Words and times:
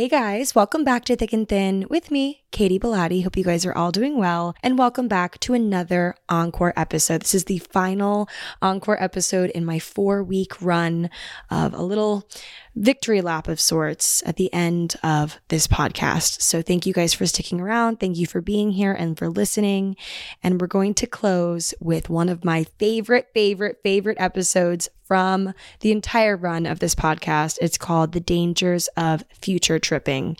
Hey 0.00 0.08
guys, 0.08 0.54
welcome 0.54 0.82
back 0.82 1.04
to 1.04 1.14
Thick 1.14 1.34
and 1.34 1.46
Thin 1.46 1.86
with 1.90 2.10
me, 2.10 2.39
Katy 2.50 2.78
Bellotte. 2.78 3.22
Hope 3.22 3.36
you 3.36 3.44
guys 3.44 3.64
are 3.64 3.76
all 3.76 3.92
doing 3.92 4.18
well. 4.18 4.54
And 4.62 4.78
welcome 4.78 5.08
back 5.08 5.38
to 5.40 5.54
another 5.54 6.14
Encore 6.28 6.72
episode. 6.76 7.22
This 7.22 7.34
is 7.34 7.44
the 7.44 7.58
final 7.58 8.28
Encore 8.60 9.02
episode 9.02 9.50
in 9.50 9.64
my 9.64 9.78
four 9.78 10.22
week 10.22 10.60
run 10.60 11.10
of 11.50 11.74
a 11.74 11.82
little 11.82 12.28
victory 12.74 13.20
lap 13.20 13.48
of 13.48 13.60
sorts 13.60 14.22
at 14.26 14.36
the 14.36 14.52
end 14.52 14.96
of 15.02 15.38
this 15.48 15.66
podcast. 15.66 16.40
So 16.40 16.62
thank 16.62 16.86
you 16.86 16.92
guys 16.92 17.14
for 17.14 17.26
sticking 17.26 17.60
around. 17.60 18.00
Thank 18.00 18.16
you 18.16 18.26
for 18.26 18.40
being 18.40 18.72
here 18.72 18.92
and 18.92 19.18
for 19.18 19.28
listening. 19.28 19.96
And 20.42 20.60
we're 20.60 20.66
going 20.66 20.94
to 20.94 21.06
close 21.06 21.74
with 21.80 22.10
one 22.10 22.28
of 22.28 22.44
my 22.44 22.64
favorite, 22.78 23.28
favorite, 23.34 23.78
favorite 23.82 24.18
episodes 24.20 24.88
from 25.04 25.52
the 25.80 25.90
entire 25.90 26.36
run 26.36 26.66
of 26.66 26.78
this 26.78 26.94
podcast. 26.94 27.58
It's 27.60 27.76
called 27.78 28.12
The 28.12 28.20
Dangers 28.20 28.88
of 28.96 29.24
Future 29.40 29.78
Tripping. 29.78 30.36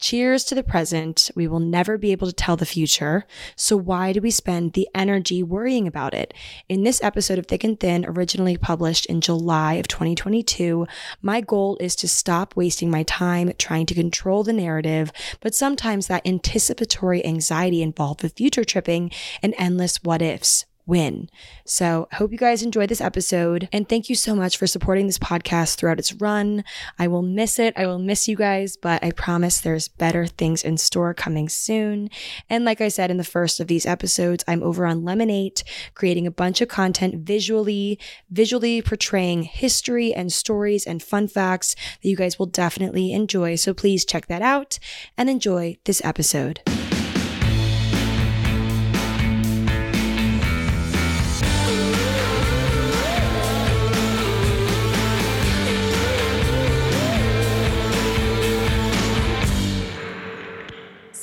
Cheers 0.00 0.44
to 0.44 0.54
the 0.54 0.62
present. 0.62 1.28
We 1.34 1.48
will 1.48 1.58
never 1.58 1.98
be 1.98 2.12
able 2.12 2.28
to 2.28 2.32
tell 2.32 2.56
the 2.56 2.64
future. 2.64 3.26
So 3.56 3.76
why 3.76 4.12
do 4.12 4.20
we 4.20 4.30
spend 4.30 4.74
the 4.74 4.88
energy 4.94 5.42
worrying 5.42 5.88
about 5.88 6.14
it? 6.14 6.32
In 6.68 6.84
this 6.84 7.02
episode 7.02 7.36
of 7.36 7.46
Thick 7.46 7.64
and 7.64 7.78
Thin, 7.80 8.04
originally 8.06 8.56
published 8.56 9.06
in 9.06 9.20
July 9.20 9.74
of 9.74 9.88
2022, 9.88 10.86
my 11.20 11.40
goal 11.40 11.76
is 11.80 11.96
to 11.96 12.06
stop 12.06 12.54
wasting 12.54 12.92
my 12.92 13.02
time 13.02 13.52
trying 13.58 13.86
to 13.86 13.94
control 13.94 14.44
the 14.44 14.52
narrative, 14.52 15.10
but 15.40 15.52
sometimes 15.52 16.06
that 16.06 16.24
anticipatory 16.24 17.26
anxiety 17.26 17.82
involved 17.82 18.22
with 18.22 18.36
future 18.36 18.64
tripping 18.64 19.10
and 19.42 19.52
endless 19.58 19.96
what 20.04 20.22
ifs 20.22 20.64
win. 20.88 21.28
So 21.64 22.08
I 22.10 22.16
hope 22.16 22.32
you 22.32 22.38
guys 22.38 22.62
enjoyed 22.62 22.88
this 22.88 23.00
episode 23.00 23.68
and 23.72 23.88
thank 23.88 24.08
you 24.08 24.14
so 24.14 24.34
much 24.34 24.56
for 24.56 24.66
supporting 24.66 25.06
this 25.06 25.18
podcast 25.18 25.76
throughout 25.76 25.98
its 25.98 26.14
run. 26.14 26.64
I 26.98 27.06
will 27.06 27.22
miss 27.22 27.58
it. 27.58 27.74
I 27.76 27.86
will 27.86 27.98
miss 27.98 28.26
you 28.26 28.34
guys, 28.34 28.76
but 28.76 29.04
I 29.04 29.10
promise 29.12 29.60
there's 29.60 29.86
better 29.86 30.26
things 30.26 30.64
in 30.64 30.78
store 30.78 31.12
coming 31.12 31.48
soon. 31.48 32.08
And 32.48 32.64
like 32.64 32.80
I 32.80 32.88
said 32.88 33.10
in 33.10 33.18
the 33.18 33.24
first 33.24 33.60
of 33.60 33.66
these 33.66 33.84
episodes, 33.86 34.42
I'm 34.48 34.62
over 34.62 34.86
on 34.86 35.02
Lemon8 35.02 35.62
creating 35.94 36.26
a 36.26 36.32
bunch 36.32 36.60
of 36.60 36.68
content 36.68 37.26
visually, 37.26 37.98
visually 38.30 38.80
portraying 38.80 39.42
history 39.42 40.14
and 40.14 40.32
stories 40.32 40.86
and 40.86 41.02
fun 41.02 41.28
facts 41.28 41.76
that 42.02 42.08
you 42.08 42.16
guys 42.16 42.38
will 42.38 42.46
definitely 42.46 43.12
enjoy. 43.12 43.56
So 43.56 43.74
please 43.74 44.06
check 44.06 44.26
that 44.28 44.42
out 44.42 44.78
and 45.18 45.28
enjoy 45.28 45.76
this 45.84 46.02
episode. 46.02 46.62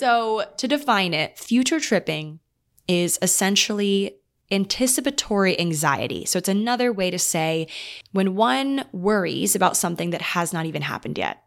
So, 0.06 0.44
to 0.58 0.68
define 0.68 1.16
it, 1.16 1.36
future 1.40 1.80
tripping 1.80 2.40
is 2.88 3.18
essentially 3.24 4.18
anticipatory 4.52 5.60
anxiety. 5.60 6.26
So, 6.26 6.38
it's 6.38 6.48
another 6.48 6.94
way 6.94 7.10
to 7.10 7.18
say 7.18 7.66
when 8.12 8.36
one 8.36 8.86
worries 8.92 9.56
about 9.56 9.76
something 9.76 10.12
that 10.12 10.22
has 10.22 10.54
not 10.54 10.68
even 10.68 10.84
happened 10.84 11.18
yet. 11.18 11.42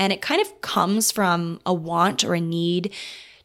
And 0.00 0.12
it 0.12 0.20
kind 0.20 0.40
of 0.40 0.60
comes 0.62 1.12
from 1.12 1.60
a 1.64 1.72
want 1.72 2.24
or 2.24 2.34
a 2.34 2.40
need 2.40 2.92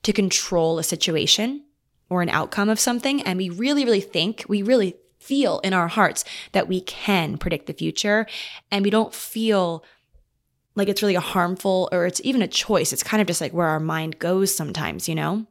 to 0.02 0.12
control 0.12 0.80
a 0.80 0.84
situation 0.84 1.64
or 2.10 2.23
an 2.23 2.30
outcome 2.30 2.70
of 2.70 2.80
something. 2.80 3.22
And 3.22 3.38
we 3.38 3.50
really, 3.50 3.86
really 3.86 4.02
think, 4.02 4.44
we 4.48 4.64
really 4.64 4.95
feel 5.20 5.60
in 5.60 5.73
our 5.73 5.88
hearts 5.88 6.26
that 6.52 6.67
we 6.67 6.82
can 6.82 7.38
predict 7.38 7.67
the 7.67 7.73
future. 7.73 8.26
And 8.72 8.84
we 8.84 8.89
don't 8.89 9.14
feel 9.14 9.84
like 10.76 10.90
it's 10.90 11.02
really 11.02 11.16
a 11.16 11.22
harmful 11.22 11.90
or 11.92 12.06
it's 12.06 12.22
even 12.23 12.42
a 12.42 12.48
choice. 12.48 12.94
It's 12.94 13.04
kind 13.04 13.22
of 13.22 13.28
just 13.28 13.42
like 13.42 13.54
where 13.54 13.68
our 13.68 13.80
mind 13.80 14.20
goes 14.20 14.54
sometimes, 14.54 15.08
you 15.09 15.16
know? 15.16 15.45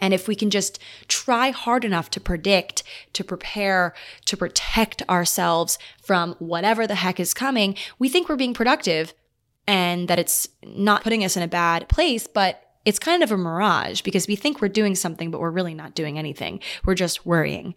And 0.00 0.14
if 0.14 0.26
we 0.26 0.34
can 0.34 0.50
just 0.50 0.78
try 1.08 1.50
hard 1.50 1.84
enough 1.84 2.10
to 2.10 2.20
predict, 2.20 2.82
to 3.12 3.22
prepare, 3.22 3.94
to 4.24 4.36
protect 4.36 5.02
ourselves 5.08 5.78
from 6.02 6.34
whatever 6.38 6.86
the 6.86 6.94
heck 6.94 7.20
is 7.20 7.34
coming, 7.34 7.76
we 7.98 8.08
think 8.08 8.28
we're 8.28 8.36
being 8.36 8.54
productive 8.54 9.12
and 9.66 10.08
that 10.08 10.18
it's 10.18 10.48
not 10.64 11.02
putting 11.02 11.22
us 11.22 11.36
in 11.36 11.42
a 11.42 11.48
bad 11.48 11.88
place, 11.88 12.26
but 12.26 12.62
it's 12.84 12.98
kind 12.98 13.22
of 13.22 13.30
a 13.30 13.36
mirage 13.36 14.00
because 14.00 14.26
we 14.26 14.36
think 14.36 14.60
we're 14.60 14.68
doing 14.68 14.94
something, 14.94 15.30
but 15.30 15.40
we're 15.40 15.50
really 15.50 15.74
not 15.74 15.94
doing 15.94 16.18
anything. 16.18 16.60
We're 16.84 16.94
just 16.94 17.26
worrying. 17.26 17.74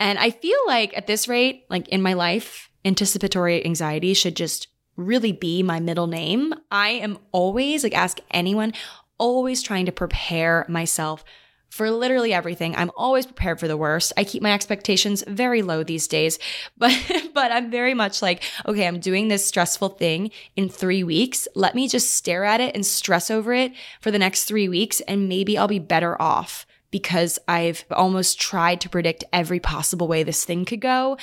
And 0.00 0.18
I 0.18 0.30
feel 0.30 0.58
like 0.66 0.96
at 0.96 1.06
this 1.06 1.28
rate, 1.28 1.64
like 1.68 1.86
in 1.88 2.00
my 2.00 2.14
life, 2.14 2.70
anticipatory 2.84 3.64
anxiety 3.64 4.14
should 4.14 4.36
just 4.36 4.68
really 4.98 5.32
be 5.32 5.62
my 5.62 5.80
middle 5.80 6.06
name. 6.06 6.52
I 6.70 6.90
am 6.90 7.18
always, 7.32 7.82
like, 7.82 7.96
ask 7.96 8.18
anyone, 8.30 8.74
always 9.16 9.62
trying 9.62 9.86
to 9.86 9.92
prepare 9.92 10.66
myself 10.68 11.24
for 11.70 11.90
literally 11.90 12.32
everything. 12.32 12.74
I'm 12.76 12.90
always 12.96 13.26
prepared 13.26 13.60
for 13.60 13.68
the 13.68 13.76
worst. 13.76 14.12
I 14.16 14.24
keep 14.24 14.42
my 14.42 14.52
expectations 14.52 15.22
very 15.26 15.62
low 15.62 15.82
these 15.82 16.08
days, 16.08 16.38
but 16.78 16.92
but 17.34 17.52
I'm 17.52 17.70
very 17.70 17.94
much 17.94 18.22
like, 18.22 18.42
okay, 18.66 18.86
I'm 18.86 19.00
doing 19.00 19.28
this 19.28 19.46
stressful 19.46 19.90
thing 19.90 20.30
in 20.56 20.68
3 20.68 21.04
weeks. 21.04 21.46
Let 21.54 21.74
me 21.74 21.88
just 21.88 22.14
stare 22.14 22.44
at 22.44 22.60
it 22.60 22.74
and 22.74 22.84
stress 22.84 23.30
over 23.30 23.52
it 23.52 23.72
for 24.00 24.10
the 24.10 24.18
next 24.18 24.44
3 24.44 24.68
weeks 24.68 25.00
and 25.02 25.28
maybe 25.28 25.56
I'll 25.56 25.68
be 25.68 25.78
better 25.78 26.20
off 26.20 26.66
because 26.90 27.38
I've 27.46 27.84
almost 27.90 28.40
tried 28.40 28.80
to 28.80 28.88
predict 28.88 29.24
every 29.30 29.60
possible 29.60 30.08
way 30.08 30.22
this 30.22 30.44
thing 30.44 30.64
could 30.64 30.80
go, 30.80 31.18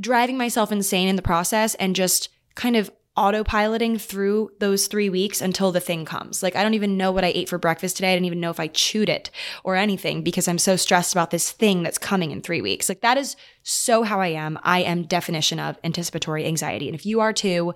driving 0.00 0.36
myself 0.36 0.72
insane 0.72 1.08
in 1.08 1.16
the 1.16 1.22
process 1.22 1.76
and 1.76 1.94
just 1.94 2.30
kind 2.56 2.76
of 2.76 2.90
autopiloting 3.18 4.00
through 4.00 4.52
those 4.60 4.86
three 4.86 5.10
weeks 5.10 5.40
until 5.40 5.72
the 5.72 5.80
thing 5.80 6.04
comes. 6.04 6.40
Like, 6.40 6.54
I 6.54 6.62
don't 6.62 6.74
even 6.74 6.96
know 6.96 7.10
what 7.10 7.24
I 7.24 7.32
ate 7.34 7.48
for 7.48 7.58
breakfast 7.58 7.96
today. 7.96 8.12
I 8.12 8.14
didn't 8.14 8.26
even 8.26 8.40
know 8.40 8.50
if 8.50 8.60
I 8.60 8.68
chewed 8.68 9.08
it 9.08 9.30
or 9.64 9.74
anything 9.74 10.22
because 10.22 10.46
I'm 10.46 10.58
so 10.58 10.76
stressed 10.76 11.12
about 11.12 11.32
this 11.32 11.50
thing 11.50 11.82
that's 11.82 11.98
coming 11.98 12.30
in 12.30 12.40
three 12.40 12.62
weeks. 12.62 12.88
Like, 12.88 13.00
that 13.00 13.18
is 13.18 13.34
so 13.64 14.04
how 14.04 14.20
I 14.20 14.28
am. 14.28 14.56
I 14.62 14.82
am 14.82 15.02
definition 15.02 15.58
of 15.58 15.76
anticipatory 15.82 16.46
anxiety. 16.46 16.86
And 16.86 16.94
if 16.94 17.04
you 17.04 17.18
are 17.18 17.32
too, 17.32 17.74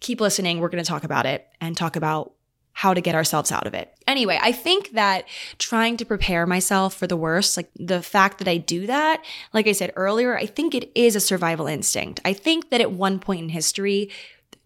keep 0.00 0.18
listening. 0.18 0.60
We're 0.60 0.70
going 0.70 0.82
to 0.82 0.88
talk 0.88 1.04
about 1.04 1.26
it 1.26 1.46
and 1.60 1.76
talk 1.76 1.94
about 1.94 2.32
how 2.72 2.94
to 2.94 3.02
get 3.02 3.14
ourselves 3.14 3.52
out 3.52 3.66
of 3.66 3.74
it. 3.74 3.92
Anyway, 4.06 4.38
I 4.40 4.52
think 4.52 4.92
that 4.92 5.26
trying 5.58 5.98
to 5.98 6.06
prepare 6.06 6.46
myself 6.46 6.94
for 6.94 7.06
the 7.06 7.16
worst, 7.16 7.58
like 7.58 7.68
the 7.76 8.00
fact 8.00 8.38
that 8.38 8.48
I 8.48 8.56
do 8.56 8.86
that, 8.86 9.22
like 9.52 9.66
I 9.66 9.72
said 9.72 9.92
earlier, 9.96 10.34
I 10.38 10.46
think 10.46 10.74
it 10.74 10.90
is 10.94 11.14
a 11.14 11.20
survival 11.20 11.66
instinct. 11.66 12.20
I 12.24 12.32
think 12.32 12.70
that 12.70 12.80
at 12.80 12.92
one 12.92 13.18
point 13.18 13.42
in 13.42 13.48
history, 13.50 14.10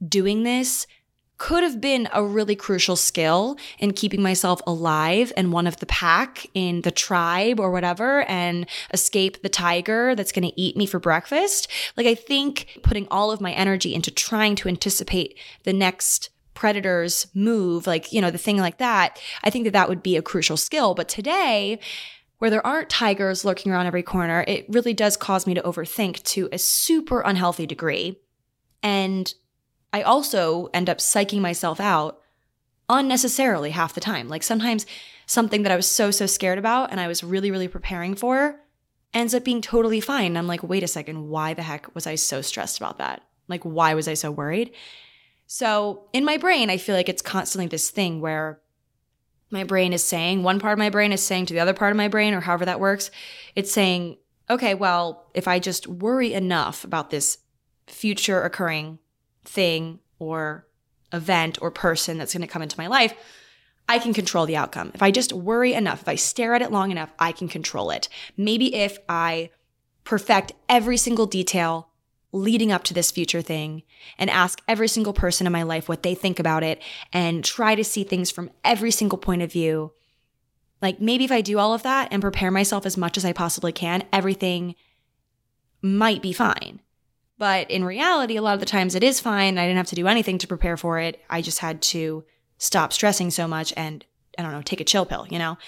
doing 0.07 0.43
this 0.43 0.87
could 1.37 1.65
have 1.65 1.81
been 1.81 2.09
a 2.13 2.25
really 2.25 2.55
crucial 2.55 2.97
skill 2.97 3.57
in 3.79 3.93
keeping 3.93 4.23
myself 4.23 4.61
alive 4.67 5.33
and 5.37 5.53
one 5.53 5.67
of 5.67 5.79
the 5.79 5.87
pack 5.87 6.47
in 6.55 6.83
the 6.83 6.91
tribe 6.93 7.59
or 7.59 7.71
whatever 7.71 8.23
and 8.23 8.67
escape 8.93 9.43
the 9.43 9.49
tiger 9.49 10.15
that's 10.15 10.33
going 10.33 10.49
to 10.49 10.61
eat 10.61 10.77
me 10.77 10.87
for 10.87 11.01
breakfast. 11.01 11.69
Like, 11.97 12.07
I 12.07 12.15
think 12.15 12.79
putting 12.83 13.09
all 13.11 13.33
of 13.33 13.41
my 13.41 13.53
energy 13.53 13.95
into 13.95 14.11
trying 14.11 14.55
to 14.57 14.69
anticipate 14.69 15.37
the 15.65 15.73
next 15.73 16.31
predator's 16.55 17.27
move, 17.35 17.87
like, 17.87 18.13
you 18.13 18.21
know, 18.21 18.31
the 18.31 18.39
thing 18.39 18.59
like 18.59 18.79
that, 18.79 19.21
I 19.43 19.51
think 19.51 19.65
that 19.65 19.73
that 19.73 19.89
would 19.89 20.05
be 20.05 20.17
a 20.17 20.23
crucial 20.23 20.57
skill. 20.57 20.95
But 20.95 21.09
today, 21.09 21.81
where 22.39 22.51
there 22.51 22.65
aren't 22.65 22.91
tigers 22.91 23.45
lurking 23.45 23.73
around 23.73 23.87
every 23.87 24.05
corner, 24.05 24.45
it 24.47 24.67
really 24.69 24.95
does 24.95 25.17
cause 25.17 25.49
me 25.49 25.55
to 25.55 25.63
overthink 25.63 26.23
to 26.23 26.49
a 26.53 26.59
super 26.59 27.23
unhealthy 27.23 27.67
degree. 27.67 28.21
And 28.85 29.35
I 29.95 30.03
also 30.03 30.71
end 30.75 30.91
up 30.91 30.99
psyching 30.99 31.39
myself 31.39 31.79
out 31.79 32.21
unnecessarily 32.89 33.71
half 33.71 33.95
the 33.95 34.01
time. 34.01 34.29
Like 34.29 34.43
sometimes 34.43 34.87
something 35.27 35.63
that 35.63 35.71
I 35.71 35.77
was 35.77 35.87
so, 35.87 36.11
so 36.11 36.27
scared 36.27 36.59
about 36.59 36.91
and 36.91 36.99
I 36.99 37.07
was 37.07 37.23
really, 37.23 37.53
really 37.53 37.69
preparing 37.69 38.17
for 38.17 38.61
ends 39.13 39.37
up 39.37 39.45
being 39.45 39.63
totally 39.63 40.01
fine. 40.01 40.27
And 40.27 40.39
I'm 40.39 40.49
like, 40.49 40.65
wait 40.65 40.83
a 40.83 40.89
second, 40.89 41.29
why 41.29 41.55
the 41.55 41.63
heck 41.63 41.95
was 41.95 42.09
I 42.09 42.17
so 42.17 42.43
stressed 42.43 42.77
about 42.77 42.99
that? 42.99 43.23
Like, 43.47 43.63
why 43.63 43.95
was 43.95 44.09
I 44.09 44.15
so 44.15 44.33
worried? 44.33 44.73
So 45.47 46.09
in 46.13 46.25
my 46.25 46.39
brain, 46.39 46.71
I 46.71 46.77
feel 46.77 46.97
like 46.97 47.09
it's 47.09 47.23
constantly 47.23 47.69
this 47.69 47.89
thing 47.89 48.21
where 48.21 48.61
my 49.53 49.63
brain 49.63 49.93
is 49.93 50.03
saying, 50.03 50.43
one 50.43 50.59
part 50.59 50.73
of 50.73 50.81
my 50.81 50.91
brain 50.91 51.13
is 51.13 51.23
saying 51.23 51.47
to 51.47 51.55
the 51.55 51.61
other 51.61 51.73
part 51.73 51.93
of 51.93 51.97
my 51.97 52.09
brain, 52.09 52.35
or 52.35 52.41
however 52.41 52.65
that 52.65 52.81
works, 52.81 53.13
it's 53.55 53.71
saying, 53.71 54.17
okay, 54.51 54.75
well, 54.75 55.31
if 55.35 55.47
I 55.47 55.61
just 55.61 55.87
worry 55.87 56.33
enough 56.33 56.83
about 56.83 57.11
this 57.11 57.39
future 57.87 58.43
occurring 58.43 58.99
thing 59.45 60.01
or 60.19 60.67
event 61.13 61.59
or 61.63 61.71
person 61.71 62.19
that's 62.19 62.33
going 62.33 62.43
to 62.43 62.49
come 62.49 62.63
into 62.63 62.79
my 62.79 62.87
life, 62.87 63.15
I 63.89 63.99
can 63.99 64.15
control 64.15 64.47
the 64.47 64.57
outcome. 64.57 64.91
If 64.95 65.03
I 65.03 65.11
just 65.11 65.33
worry 65.33 65.75
enough, 65.75 66.03
if 66.03 66.09
I 66.09 66.15
stare 66.15 66.55
at 66.55 66.63
it 66.63 66.73
long 66.73 66.91
enough, 66.91 67.13
I 67.19 67.33
can 67.33 67.49
control 67.49 67.91
it. 67.91 68.09
Maybe 68.37 68.75
if 68.75 68.99
I 69.09 69.51
perfect 70.05 70.53
every 70.69 70.97
single 70.97 71.27
detail 71.27 71.91
leading 72.33 72.73
up 72.73 72.83
to 72.83 72.95
this 72.95 73.11
future 73.11 73.43
thing 73.43 73.83
and 74.19 74.29
ask 74.29 74.61
every 74.67 74.89
single 74.89 75.13
person 75.13 75.47
in 75.47 75.53
my 75.53 75.63
life 75.63 75.89
what 75.89 76.03
they 76.03 76.15
think 76.15 76.39
about 76.39 76.65
it 76.65 76.83
and 77.13 77.45
try 77.45 77.75
to 77.75 77.85
see 77.85 78.03
things 78.03 78.31
from 78.31 78.51
every 78.65 78.91
single 78.91 79.19
point 79.19 79.41
of 79.41 79.53
view. 79.53 79.93
Like 80.83 81.01
maybe 81.01 81.25
if 81.25 81.31
I 81.31 81.43
do 81.43 81.59
all 81.59 81.73
of 81.73 81.85
that 81.85 82.09
and 82.11 82.21
prepare 82.21 82.51
myself 82.51 82.87
as 82.87 82.97
much 82.97 83.17
as 83.17 83.25
I 83.25 83.33
possibly 83.33 83.73
can, 83.73 84.03
everything 84.13 84.75
might 85.81 86.23
be 86.23 86.33
fine. 86.33 86.81
But 87.37 87.71
in 87.71 87.85
reality, 87.85 88.37
a 88.37 88.43
lot 88.43 88.55
of 88.55 88.61
the 88.61 88.67
times 88.67 88.95
it 88.95 89.03
is 89.03 89.21
fine. 89.21 89.59
I 89.59 89.65
didn't 89.65 89.79
have 89.79 89.89
to 89.89 89.97
do 89.97 90.07
anything 90.07 90.39
to 90.39 90.47
prepare 90.47 90.77
for 90.77 90.99
it. 90.99 91.21
I 91.29 91.43
just 91.43 91.59
had 91.59 91.83
to 91.83 92.25
stop 92.59 92.93
stressing 92.93 93.31
so 93.31 93.49
much 93.49 93.73
and, 93.77 94.05
I 94.39 94.43
don't 94.43 94.53
know, 94.53 94.63
take 94.63 94.81
a 94.81 94.85
chill 94.85 95.05
pill, 95.05 95.27
you 95.29 95.39
know? 95.39 95.59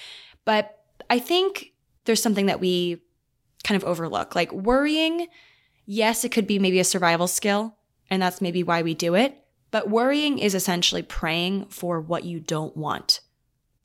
But 0.45 0.79
I 1.09 1.19
think 1.19 1.73
there's 2.05 2.21
something 2.21 2.45
that 2.45 2.61
we 2.61 3.01
kind 3.63 3.81
of 3.81 3.87
overlook. 3.87 4.33
Like 4.33 4.51
worrying, 4.53 5.27
yes, 5.85 6.23
it 6.23 6.31
could 6.31 6.47
be 6.47 6.57
maybe 6.57 6.79
a 6.79 6.85
survival 6.85 7.27
skill, 7.27 7.75
and 8.09 8.21
that's 8.21 8.41
maybe 8.41 8.63
why 8.63 8.81
we 8.81 8.93
do 8.93 9.15
it. 9.15 9.37
But 9.69 9.89
worrying 9.89 10.39
is 10.39 10.55
essentially 10.55 11.01
praying 11.01 11.65
for 11.65 11.99
what 11.99 12.23
you 12.23 12.39
don't 12.39 12.77
want. 12.77 13.19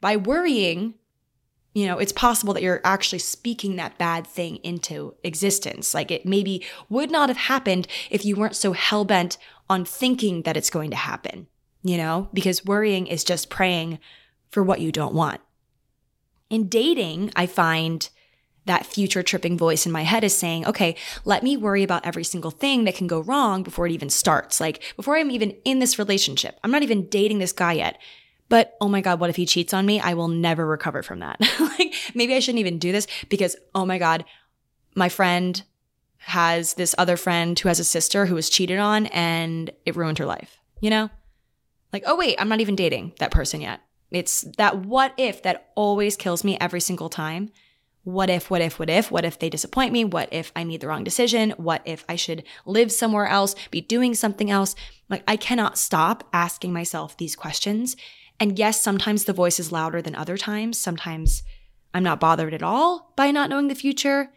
By 0.01 0.17
worrying, 0.17 0.95
you 1.75 1.87
know, 1.87 1.99
it's 1.99 2.13
possible 2.13 2.53
that 2.55 2.63
you're 2.63 2.81
actually 2.85 3.19
speaking 3.19 3.77
that 3.77 3.99
bad 3.99 4.27
thing 4.27 4.57
into 4.57 5.15
existence. 5.25 5.95
Like 5.95 6.11
it 6.11 6.27
maybe 6.27 6.65
would 6.89 7.11
not 7.11 7.29
have 7.29 7.39
happened 7.39 7.87
if 8.11 8.25
you 8.25 8.37
weren't 8.37 8.57
so 8.57 8.73
hell 8.73 9.05
bent 9.05 9.39
on 9.71 9.85
thinking 9.85 10.43
that 10.43 10.57
it's 10.57 10.71
going 10.71 10.91
to 10.91 10.97
happen, 10.97 11.47
you 11.83 11.97
know, 11.97 12.29
because 12.35 12.65
worrying 12.65 13.07
is 13.07 13.25
just 13.25 13.49
praying 13.49 13.99
for 14.51 14.63
what 14.63 14.81
you 14.81 14.93
don't 14.93 15.15
want. 15.15 15.41
In 16.51 16.69
dating, 16.69 17.33
I 17.35 17.47
find 17.47 18.09
that 18.67 18.87
future 18.87 19.23
tripping 19.23 19.59
voice 19.59 19.87
in 19.87 19.93
my 19.93 20.03
head 20.03 20.23
is 20.23 20.37
saying, 20.37 20.67
okay, 20.67 20.95
let 21.25 21.43
me 21.43 21.57
worry 21.57 21.83
about 21.83 22.07
every 22.07 22.23
single 22.23 22.51
thing 22.51 22.85
that 22.85 22.95
can 22.95 23.07
go 23.07 23.21
wrong 23.21 23.63
before 23.63 23.87
it 23.87 23.93
even 23.93 24.11
starts. 24.11 24.61
Like 24.61 24.83
before 24.95 25.17
I'm 25.17 25.31
even 25.31 25.57
in 25.65 25.79
this 25.79 25.99
relationship, 25.99 26.61
I'm 26.63 26.71
not 26.71 26.83
even 26.83 27.09
dating 27.09 27.39
this 27.39 27.53
guy 27.53 27.73
yet. 27.73 27.99
But 28.53 28.77
oh 28.83 28.89
my 28.91 29.01
God, 29.01 29.19
what 29.19 29.31
if 29.31 29.37
he 29.37 29.47
cheats 29.47 29.73
on 29.73 29.87
me? 29.87 29.99
I 29.99 30.13
will 30.13 30.29
never 30.29 30.67
recover 30.67 31.03
from 31.03 31.21
that. 31.21 31.41
like 31.59 31.95
maybe 32.15 32.35
I 32.35 32.39
shouldn't 32.39 32.61
even 32.61 32.79
do 32.79 32.93
this 32.93 33.07
because 33.31 33.57
oh 33.75 33.87
my 33.87 33.97
God, 33.97 34.27
my 34.95 35.09
friend 35.09 35.63
has 36.19 36.75
this 36.75 36.95
other 36.99 37.17
friend 37.17 37.59
who 37.59 37.69
has 37.69 37.81
a 37.81 37.85
sister 37.85 38.27
who 38.27 38.35
was 38.35 38.51
cheated 38.51 38.79
on 38.79 39.07
and 39.07 39.71
it 39.87 39.97
ruined 39.97 40.19
her 40.19 40.27
life, 40.27 40.61
you 40.83 40.91
know? 40.91 41.09
Like, 41.95 42.03
oh 42.07 42.15
wait, 42.15 42.37
I'm 42.39 42.51
not 42.51 42.61
even 42.61 42.77
dating 42.77 43.15
that 43.21 43.31
person 43.31 43.63
yet. 43.63 43.81
It's 44.11 44.43
that 44.59 44.81
what 44.81 45.15
if 45.17 45.43
that 45.45 45.71
always 45.75 46.15
kills 46.15 46.45
me 46.45 46.59
every 46.61 46.81
single 46.81 47.09
time 47.09 47.53
what 48.05 48.31
if, 48.31 48.51
what 48.51 48.61
if, 48.61 48.81
what 48.81 48.91
if, 48.91 49.13
what 49.13 49.25
if 49.25 49.39
they 49.39 49.49
disappoint 49.49 49.93
me? 49.93 50.05
What 50.05 50.29
if 50.33 50.51
I 50.57 50.65
made 50.65 50.81
the 50.81 50.89
wrong 50.89 51.05
decision? 51.05 51.53
What 51.57 51.83
if 51.85 52.05
I 52.09 52.17
should 52.17 52.43
live 52.67 52.91
somewhere 52.91 53.27
else, 53.27 53.55
be 53.71 53.81
doing 53.81 54.15
something 54.15 54.51
else? 54.51 54.75
Like, 55.09 55.23
I 55.29 55.37
cannot 55.37 55.79
stop 55.79 56.29
asking 56.33 56.73
myself 56.73 57.17
these 57.17 57.37
questions. 57.37 57.97
And 58.41 58.59
yes, 58.59 58.81
sometimes 58.81 59.25
the 59.25 59.33
voice 59.33 59.61
is 59.61 59.73
louder 59.73 60.03
than 60.03 60.15
other 60.15 60.37
times. 60.37 60.79
Sometimes 60.79 61.43
I'm 61.95 62.03
not 62.03 62.21
bothered 62.21 62.55
at 62.55 62.63
all 62.63 63.13
by 63.17 63.31
not 63.31 63.51
knowing 63.51 63.69
the 63.69 63.75
future. 63.75 64.33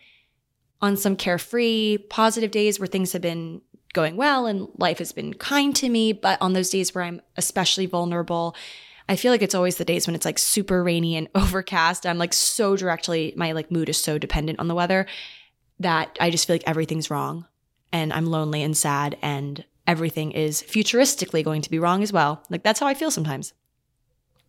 On 0.81 0.97
some 0.97 1.15
carefree, 1.15 1.97
positive 2.09 2.51
days 2.51 2.80
where 2.80 2.88
things 2.88 3.13
have 3.13 3.21
been 3.21 3.62
going 3.94 4.18
well 4.18 4.45
and 4.45 4.68
life 4.77 5.00
has 5.00 5.12
been 5.12 5.33
kind 5.33 5.75
to 5.77 5.89
me, 5.89 6.12
but 6.13 6.39
on 6.42 6.53
those 6.53 6.69
days 6.69 6.94
where 6.94 7.03
I'm 7.03 7.21
especially 7.38 7.86
vulnerable 7.86 8.56
I 9.07 9.15
feel 9.15 9.31
like 9.31 9.42
it's 9.42 9.56
always 9.56 9.77
the 9.77 9.86
days 9.86 10.07
when 10.07 10.15
it's 10.15 10.25
like 10.25 10.39
super 10.39 10.83
rainy 10.83 11.15
and 11.15 11.30
overcast. 11.36 12.06
I'm 12.06 12.18
like 12.18 12.33
so 12.33 12.75
directly, 12.75 13.33
my 13.36 13.51
like 13.51 13.71
mood 13.71 13.89
is 13.89 14.01
so 14.01 14.18
dependent 14.18 14.59
on 14.59 14.68
the 14.68 14.75
weather 14.75 15.06
that 15.80 16.18
I 16.19 16.30
just 16.30 16.48
feel 16.48 16.56
like 16.56 16.63
everything's 16.68 17.09
wrong 17.09 17.45
and 17.91 18.13
I'm 18.13 18.25
lonely 18.25 18.63
and 18.63 18.75
sad 18.75 19.18
and 19.21 19.63
everything 19.86 20.31
is 20.31 20.63
futuristically 20.63 21.44
going 21.44 21.62
to 21.62 21.69
be 21.69 21.80
wrong 21.80 22.01
as 22.01 22.13
well. 22.13 22.44
Like 22.50 22.63
that's 22.63 22.80
how 22.80 22.88
I 22.88 22.94
feel 22.94 23.12
sometimes. 23.12 23.53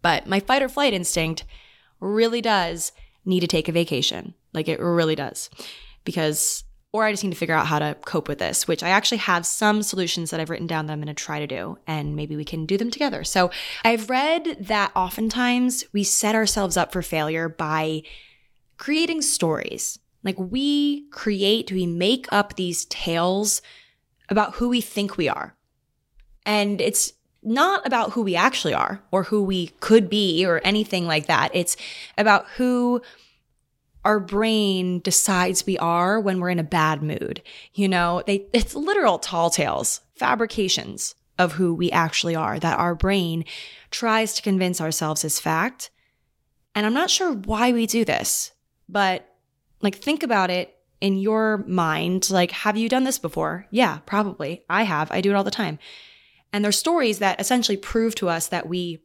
But 0.06 0.28
my 0.28 0.38
fight 0.38 0.62
or 0.62 0.68
flight 0.68 0.94
instinct 0.94 1.44
really 1.98 2.40
does 2.40 2.92
need 3.24 3.40
to 3.40 3.48
take 3.48 3.66
a 3.66 3.72
vacation. 3.72 4.34
Like 4.52 4.68
it 4.68 4.78
really 4.78 5.16
does. 5.16 5.50
Because 6.04 6.62
or 6.92 7.04
I 7.04 7.10
just 7.10 7.24
need 7.24 7.32
to 7.32 7.36
figure 7.36 7.56
out 7.56 7.66
how 7.66 7.80
to 7.80 7.96
cope 8.04 8.28
with 8.28 8.38
this, 8.38 8.68
which 8.68 8.84
I 8.84 8.90
actually 8.90 9.18
have 9.18 9.44
some 9.44 9.82
solutions 9.82 10.30
that 10.30 10.38
I've 10.38 10.48
written 10.48 10.68
down 10.68 10.86
that 10.86 10.92
I'm 10.92 11.00
going 11.00 11.08
to 11.08 11.24
try 11.24 11.40
to 11.40 11.46
do, 11.48 11.78
and 11.88 12.14
maybe 12.14 12.36
we 12.36 12.44
can 12.44 12.66
do 12.66 12.78
them 12.78 12.88
together. 12.88 13.24
So 13.24 13.50
I've 13.84 14.08
read 14.08 14.68
that 14.68 14.92
oftentimes 14.94 15.84
we 15.92 16.04
set 16.04 16.36
ourselves 16.36 16.76
up 16.76 16.92
for 16.92 17.02
failure 17.02 17.48
by 17.48 18.02
creating 18.76 19.22
stories. 19.22 19.98
Like 20.22 20.38
we 20.38 21.08
create, 21.08 21.72
we 21.72 21.84
make 21.84 22.28
up 22.30 22.54
these 22.54 22.84
tales 22.84 23.60
about 24.28 24.54
who 24.54 24.68
we 24.68 24.80
think 24.80 25.16
we 25.16 25.28
are. 25.28 25.56
And 26.44 26.80
it's 26.80 27.12
not 27.46 27.86
about 27.86 28.12
who 28.12 28.22
we 28.22 28.36
actually 28.36 28.74
are 28.74 29.00
or 29.10 29.22
who 29.22 29.42
we 29.42 29.68
could 29.80 30.10
be 30.10 30.44
or 30.44 30.60
anything 30.64 31.06
like 31.06 31.26
that. 31.26 31.50
It's 31.54 31.76
about 32.18 32.46
who 32.56 33.00
our 34.04 34.20
brain 34.20 35.00
decides 35.00 35.64
we 35.66 35.78
are 35.78 36.20
when 36.20 36.40
we're 36.40 36.50
in 36.50 36.58
a 36.58 36.64
bad 36.64 37.02
mood. 37.02 37.42
You 37.72 37.88
know, 37.88 38.22
they, 38.26 38.46
it's 38.52 38.74
literal 38.74 39.18
tall 39.18 39.50
tales, 39.50 40.00
fabrications 40.16 41.14
of 41.38 41.52
who 41.52 41.74
we 41.74 41.90
actually 41.90 42.34
are 42.34 42.58
that 42.58 42.78
our 42.78 42.94
brain 42.94 43.44
tries 43.90 44.34
to 44.34 44.42
convince 44.42 44.80
ourselves 44.80 45.24
is 45.24 45.40
fact. 45.40 45.90
And 46.74 46.84
I'm 46.84 46.94
not 46.94 47.10
sure 47.10 47.32
why 47.32 47.72
we 47.72 47.86
do 47.86 48.04
this, 48.04 48.52
but 48.88 49.28
like 49.82 49.96
think 49.96 50.22
about 50.22 50.50
it 50.50 50.76
in 51.00 51.18
your 51.18 51.58
mind. 51.66 52.30
Like, 52.30 52.50
have 52.50 52.76
you 52.76 52.88
done 52.88 53.04
this 53.04 53.18
before? 53.18 53.66
Yeah, 53.70 53.98
probably. 54.06 54.64
I 54.68 54.84
have. 54.84 55.10
I 55.10 55.20
do 55.20 55.30
it 55.30 55.34
all 55.34 55.44
the 55.44 55.50
time. 55.50 55.78
And 56.56 56.64
they're 56.64 56.72
stories 56.72 57.18
that 57.18 57.38
essentially 57.38 57.76
prove 57.76 58.14
to 58.14 58.30
us 58.30 58.48
that 58.48 58.66
we 58.66 59.02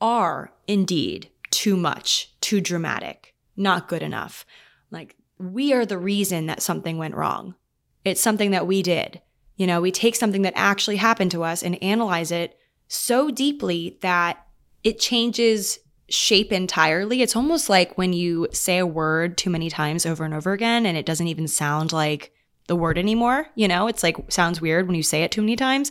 are 0.00 0.52
indeed 0.66 1.28
too 1.50 1.76
much, 1.76 2.32
too 2.40 2.60
dramatic 2.60 3.34
not 3.58 3.88
good 3.88 4.02
enough. 4.02 4.46
Like, 4.90 5.16
we 5.38 5.72
are 5.74 5.84
the 5.84 5.98
reason 5.98 6.46
that 6.46 6.62
something 6.62 6.96
went 6.96 7.14
wrong. 7.14 7.56
It's 8.04 8.22
something 8.22 8.52
that 8.52 8.66
we 8.66 8.82
did. 8.82 9.20
You 9.56 9.66
know, 9.66 9.80
we 9.80 9.90
take 9.90 10.16
something 10.16 10.42
that 10.42 10.54
actually 10.56 10.96
happened 10.96 11.32
to 11.32 11.42
us 11.42 11.62
and 11.62 11.82
analyze 11.82 12.30
it 12.30 12.56
so 12.86 13.30
deeply 13.30 13.98
that 14.00 14.46
it 14.84 14.98
changes 14.98 15.80
shape 16.08 16.52
entirely. 16.52 17.20
It's 17.20 17.36
almost 17.36 17.68
like 17.68 17.98
when 17.98 18.14
you 18.14 18.48
say 18.52 18.78
a 18.78 18.86
word 18.86 19.36
too 19.36 19.50
many 19.50 19.68
times 19.68 20.06
over 20.06 20.24
and 20.24 20.32
over 20.32 20.52
again 20.52 20.86
and 20.86 20.96
it 20.96 21.04
doesn't 21.04 21.26
even 21.26 21.48
sound 21.48 21.92
like 21.92 22.32
the 22.68 22.76
word 22.76 22.96
anymore. 22.96 23.48
You 23.56 23.66
know, 23.66 23.88
it's 23.88 24.02
like 24.02 24.16
sounds 24.30 24.60
weird 24.60 24.86
when 24.86 24.94
you 24.94 25.02
say 25.02 25.24
it 25.24 25.32
too 25.32 25.42
many 25.42 25.56
times. 25.56 25.90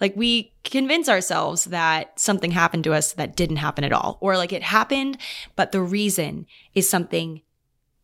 Like 0.00 0.14
we 0.14 0.52
convince 0.62 1.08
ourselves 1.08 1.64
that 1.64 2.20
something 2.20 2.50
happened 2.50 2.84
to 2.84 2.92
us 2.92 3.14
that 3.14 3.34
didn't 3.34 3.56
happen 3.56 3.84
at 3.84 3.92
all, 3.92 4.18
or 4.20 4.36
like 4.36 4.52
it 4.52 4.62
happened, 4.62 5.16
but 5.56 5.72
the 5.72 5.80
reason 5.80 6.46
is 6.74 6.88
something 6.88 7.42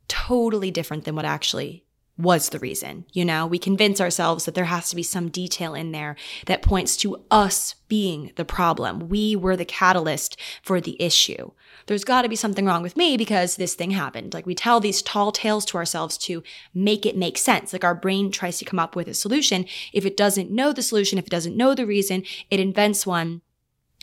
totally 0.08 0.70
different 0.70 1.04
than 1.04 1.14
what 1.14 1.24
actually 1.24 1.84
was 2.22 2.48
the 2.48 2.58
reason. 2.58 3.04
You 3.12 3.24
know, 3.24 3.46
we 3.46 3.58
convince 3.58 4.00
ourselves 4.00 4.44
that 4.44 4.54
there 4.54 4.66
has 4.66 4.88
to 4.90 4.96
be 4.96 5.02
some 5.02 5.28
detail 5.28 5.74
in 5.74 5.92
there 5.92 6.16
that 6.46 6.62
points 6.62 6.96
to 6.98 7.22
us 7.30 7.74
being 7.88 8.32
the 8.36 8.44
problem. 8.44 9.08
We 9.08 9.34
were 9.34 9.56
the 9.56 9.64
catalyst 9.64 10.38
for 10.62 10.80
the 10.80 11.00
issue. 11.02 11.50
There's 11.87 12.04
got 12.04 12.23
to 12.23 12.28
be 12.28 12.37
something 12.37 12.64
wrong 12.64 12.82
with 12.82 12.97
me 12.97 13.16
because 13.16 13.56
this 13.56 13.75
thing 13.75 13.90
happened. 13.90 14.32
Like 14.32 14.47
we 14.47 14.54
tell 14.54 14.78
these 14.78 15.02
tall 15.02 15.32
tales 15.32 15.64
to 15.66 15.76
ourselves 15.76 16.16
to 16.18 16.42
make 16.73 17.04
it 17.04 17.16
make 17.16 17.37
sense. 17.37 17.73
Like 17.73 17.85
our 17.85 17.94
brain 17.94 18.30
tries 18.30 18.58
to 18.58 18.64
come 18.64 18.78
up 18.78 18.94
with 18.94 19.08
a 19.08 19.14
solution. 19.14 19.66
If 19.92 20.06
it 20.06 20.16
doesn't 20.16 20.50
know 20.50 20.73
the 20.73 20.82
solution, 20.82 21.18
if 21.18 21.26
it 21.26 21.30
doesn't 21.30 21.56
know 21.56 21.75
the 21.75 21.87
reason, 21.87 22.23
it 22.50 22.61
invents 22.61 23.06
one. 23.06 23.42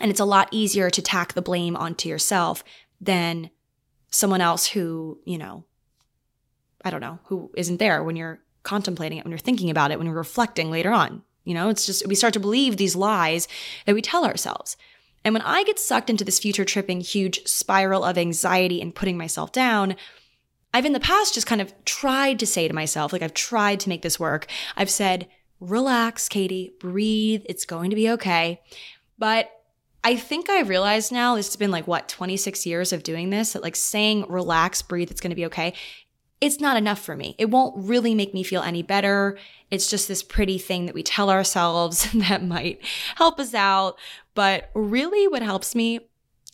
And 0.02 0.12
it's 0.12 0.20
a 0.20 0.26
lot 0.26 0.50
easier 0.52 0.90
to 0.90 1.02
tack 1.02 1.34
the 1.34 1.42
blame 1.42 1.76
onto 1.76 2.10
yourself 2.10 2.64
than 3.00 3.50
someone 4.10 4.42
else 4.42 4.68
who, 4.68 5.20
you 5.26 5.38
know, 5.38 5.66
I 6.84 6.90
don't 6.90 7.02
know, 7.02 7.20
who 7.26 7.52
isn't 7.56 7.78
there 7.78 8.04
when 8.04 8.16
you're 8.16 8.40
contemplating 8.64 9.18
it, 9.18 9.26
when 9.26 9.32
you're 9.32 9.38
thinking 9.38 9.70
about 9.70 9.92
it, 9.92 9.98
when 9.98 10.08
you're 10.08 10.16
reflecting 10.16 10.72
later 10.72 10.92
on. 10.92 11.24
You 11.44 11.54
know, 11.54 11.70
it's 11.70 11.86
just, 11.86 12.08
we 12.08 12.16
start 12.16 12.34
to 12.34 12.40
believe 12.40 12.78
these 12.78 12.96
lies 12.96 13.48
that 13.86 13.96
we 13.96 14.02
tell 14.02 14.26
ourselves. 14.26 14.78
And 15.24 15.34
when 15.34 15.42
I 15.42 15.64
get 15.64 15.80
sucked 15.80 16.10
into 16.10 16.24
this 16.24 16.40
future 16.40 16.66
tripping 16.66 17.02
huge 17.02 17.46
spiral 17.48 18.04
of 18.04 18.18
anxiety 18.18 18.82
and 18.82 18.96
putting 18.96 19.18
myself 19.18 19.52
down, 19.52 19.96
I've 20.74 20.86
in 20.86 20.94
the 20.94 21.00
past 21.00 21.34
just 21.34 21.48
kind 21.48 21.62
of 21.62 21.74
tried 21.84 22.40
to 22.40 22.46
say 22.46 22.68
to 22.68 22.74
myself, 22.74 23.12
like 23.12 23.22
I've 23.22 23.34
tried 23.34 23.80
to 23.82 23.90
make 23.90 24.02
this 24.02 24.20
work. 24.20 24.48
I've 24.78 24.90
said, 24.90 25.28
relax, 25.60 26.30
Katy, 26.30 26.74
breathe, 26.80 27.44
it's 27.46 27.66
going 27.66 27.90
to 27.90 27.96
be 27.96 28.10
okay. 28.12 28.62
But 29.18 29.50
I 30.04 30.16
think 30.16 30.50
I 30.50 30.62
realize 30.62 31.12
now, 31.12 31.36
it's 31.36 31.56
been 31.56 31.72
like 31.72 31.88
what, 31.88 32.08
26 32.08 32.66
years 32.66 32.94
of 32.94 33.04
doing 33.04 33.32
this, 33.32 33.54
that 33.54 33.64
like 33.64 33.76
saying 33.76 34.26
relax, 34.30 34.82
breathe, 34.82 35.12
it's 35.12 35.20
going 35.20 35.32
to 35.32 35.36
be 35.36 35.48
okay 35.48 35.74
it's 36.42 36.60
not 36.60 36.78
enough 36.78 37.00
for 37.00 37.16
me. 37.16 37.36
It 37.38 37.50
won't 37.50 37.76
really 37.76 38.16
make 38.16 38.34
me 38.34 38.44
feel 38.44 38.62
any 38.62 38.82
better. 38.82 39.38
It's 39.72 39.90
just 39.90 40.08
this 40.08 40.24
pretty 40.24 40.58
thing 40.58 40.86
that 40.86 40.96
we 40.96 41.04
tell 41.04 41.30
ourselves 41.30 42.12
that 42.14 42.44
might 42.44 42.82
help 43.16 43.40
us 43.40 43.54
out. 43.54 43.98
But 44.36 44.70
really, 44.74 45.28
what 45.28 45.42
helps 45.42 45.76
me 45.76 46.00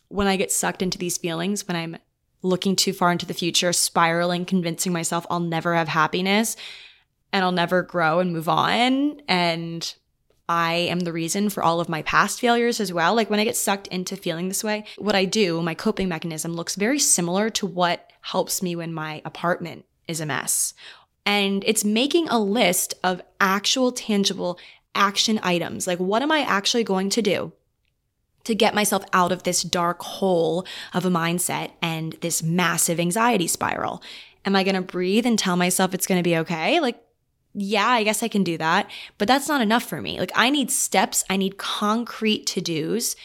when 0.08 0.28
I 0.28 0.38
get 0.38 0.52
sucked 0.52 0.82
into 0.82 0.98
these 0.98 1.18
feelings, 1.18 1.68
when 1.68 1.78
I'm 1.78 1.98
looking 2.42 2.76
too 2.76 2.94
far 2.94 3.12
into 3.12 3.26
the 3.26 3.34
future, 3.34 3.74
spiraling, 3.74 4.46
convincing 4.46 4.94
myself 4.94 5.26
I'll 5.30 5.40
never 5.40 5.76
have 5.76 5.88
happiness 5.88 6.56
and 7.34 7.44
I'll 7.44 7.52
never 7.52 7.82
grow 7.82 8.20
and 8.20 8.32
move 8.32 8.48
on. 8.48 9.22
And 9.28 9.96
I 10.48 10.74
am 10.74 11.02
the 11.02 11.12
reason 11.12 11.50
for 11.50 11.64
all 11.64 11.80
of 11.80 11.90
my 11.90 12.04
past 12.04 12.40
failures 12.40 12.80
as 12.80 12.94
well. 12.94 13.16
Like 13.16 13.30
when 13.30 13.40
I 13.40 13.44
get 13.44 13.58
sucked 13.58 13.88
into 13.88 14.16
feeling 14.16 14.48
this 14.48 14.64
way, 14.64 14.86
what 14.98 15.16
I 15.16 15.26
do, 15.26 15.62
my 15.62 15.74
coping 15.74 16.08
mechanism 16.08 16.54
looks 16.54 16.76
very 16.76 17.00
similar 17.00 17.50
to 17.52 17.66
what 17.66 18.05
helps 18.26 18.62
me 18.62 18.76
when 18.76 18.94
my 18.94 19.22
apartment 19.26 19.86
is 20.08 20.20
a 20.20 20.26
mess. 20.26 20.74
And 21.26 21.64
it's 21.66 21.84
making 21.84 22.28
a 22.28 22.40
list 22.40 22.94
of 23.04 23.22
actual 23.40 23.92
tangible 23.92 24.60
action 24.94 25.40
items. 25.44 25.88
Like, 25.88 26.00
what 26.00 26.22
am 26.22 26.32
I 26.32 26.42
actually 26.42 26.84
going 26.84 27.10
to 27.12 27.22
do 27.22 27.54
to 28.46 28.56
get 28.56 28.76
myself 28.76 29.04
out 29.12 29.32
of 29.32 29.44
this 29.44 29.64
dark 29.64 30.02
hole 30.02 30.66
of 30.94 31.06
a 31.06 31.10
mindset 31.10 31.72
and 31.82 32.14
this 32.22 32.42
massive 32.42 33.00
anxiety 33.00 33.48
spiral. 33.48 34.02
Am 34.46 34.56
I 34.56 34.64
going 34.64 34.76
to 34.76 34.82
breathe 34.82 35.26
and 35.26 35.38
tell 35.38 35.56
myself 35.56 35.94
it's 35.94 36.08
going 36.08 36.20
to 36.20 36.28
be 36.28 36.38
okay? 36.38 36.80
Like, 36.80 37.02
yeah, 37.54 37.88
I 37.88 38.04
guess 38.04 38.22
I 38.22 38.28
can 38.28 38.44
do 38.44 38.58
that, 38.58 38.90
but 39.18 39.28
that's 39.28 39.48
not 39.48 39.62
enough 39.62 39.84
for 39.84 40.02
me. 40.02 40.20
Like, 40.20 40.32
I 40.36 40.50
need 40.50 40.70
steps, 40.70 41.24
I 41.30 41.38
need 41.38 41.58
concrete 41.58 42.46
to 42.48 42.62
dos 42.62 43.16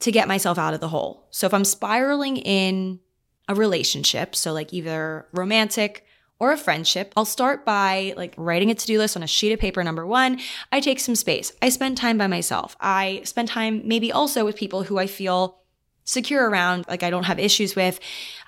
to 0.00 0.12
get 0.12 0.28
myself 0.28 0.58
out 0.58 0.74
of 0.74 0.80
the 0.80 0.88
hole. 0.88 1.26
So 1.30 1.46
if 1.46 1.54
I'm 1.54 1.64
spiraling 1.64 2.36
in 2.36 3.00
a 3.50 3.54
relationship, 3.54 4.34
so 4.34 4.52
like 4.54 4.72
either 4.72 5.26
romantic, 5.32 6.06
or 6.38 6.52
a 6.52 6.56
friendship, 6.56 7.12
I'll 7.16 7.26
start 7.26 7.66
by 7.66 8.14
like 8.16 8.32
writing 8.38 8.70
a 8.70 8.74
to 8.74 8.86
do 8.86 8.96
list 8.96 9.14
on 9.14 9.22
a 9.22 9.26
sheet 9.26 9.52
of 9.52 9.60
paper. 9.60 9.84
Number 9.84 10.06
one, 10.06 10.40
I 10.72 10.80
take 10.80 10.98
some 10.98 11.14
space. 11.14 11.52
I 11.60 11.68
spend 11.68 11.98
time 11.98 12.16
by 12.16 12.28
myself. 12.28 12.76
I 12.80 13.20
spend 13.24 13.48
time 13.48 13.82
maybe 13.84 14.10
also 14.10 14.46
with 14.46 14.56
people 14.56 14.84
who 14.84 14.98
I 14.98 15.06
feel 15.06 15.58
secure 16.04 16.48
around, 16.48 16.86
like 16.88 17.02
I 17.02 17.10
don't 17.10 17.24
have 17.24 17.38
issues 17.38 17.76
with. 17.76 18.00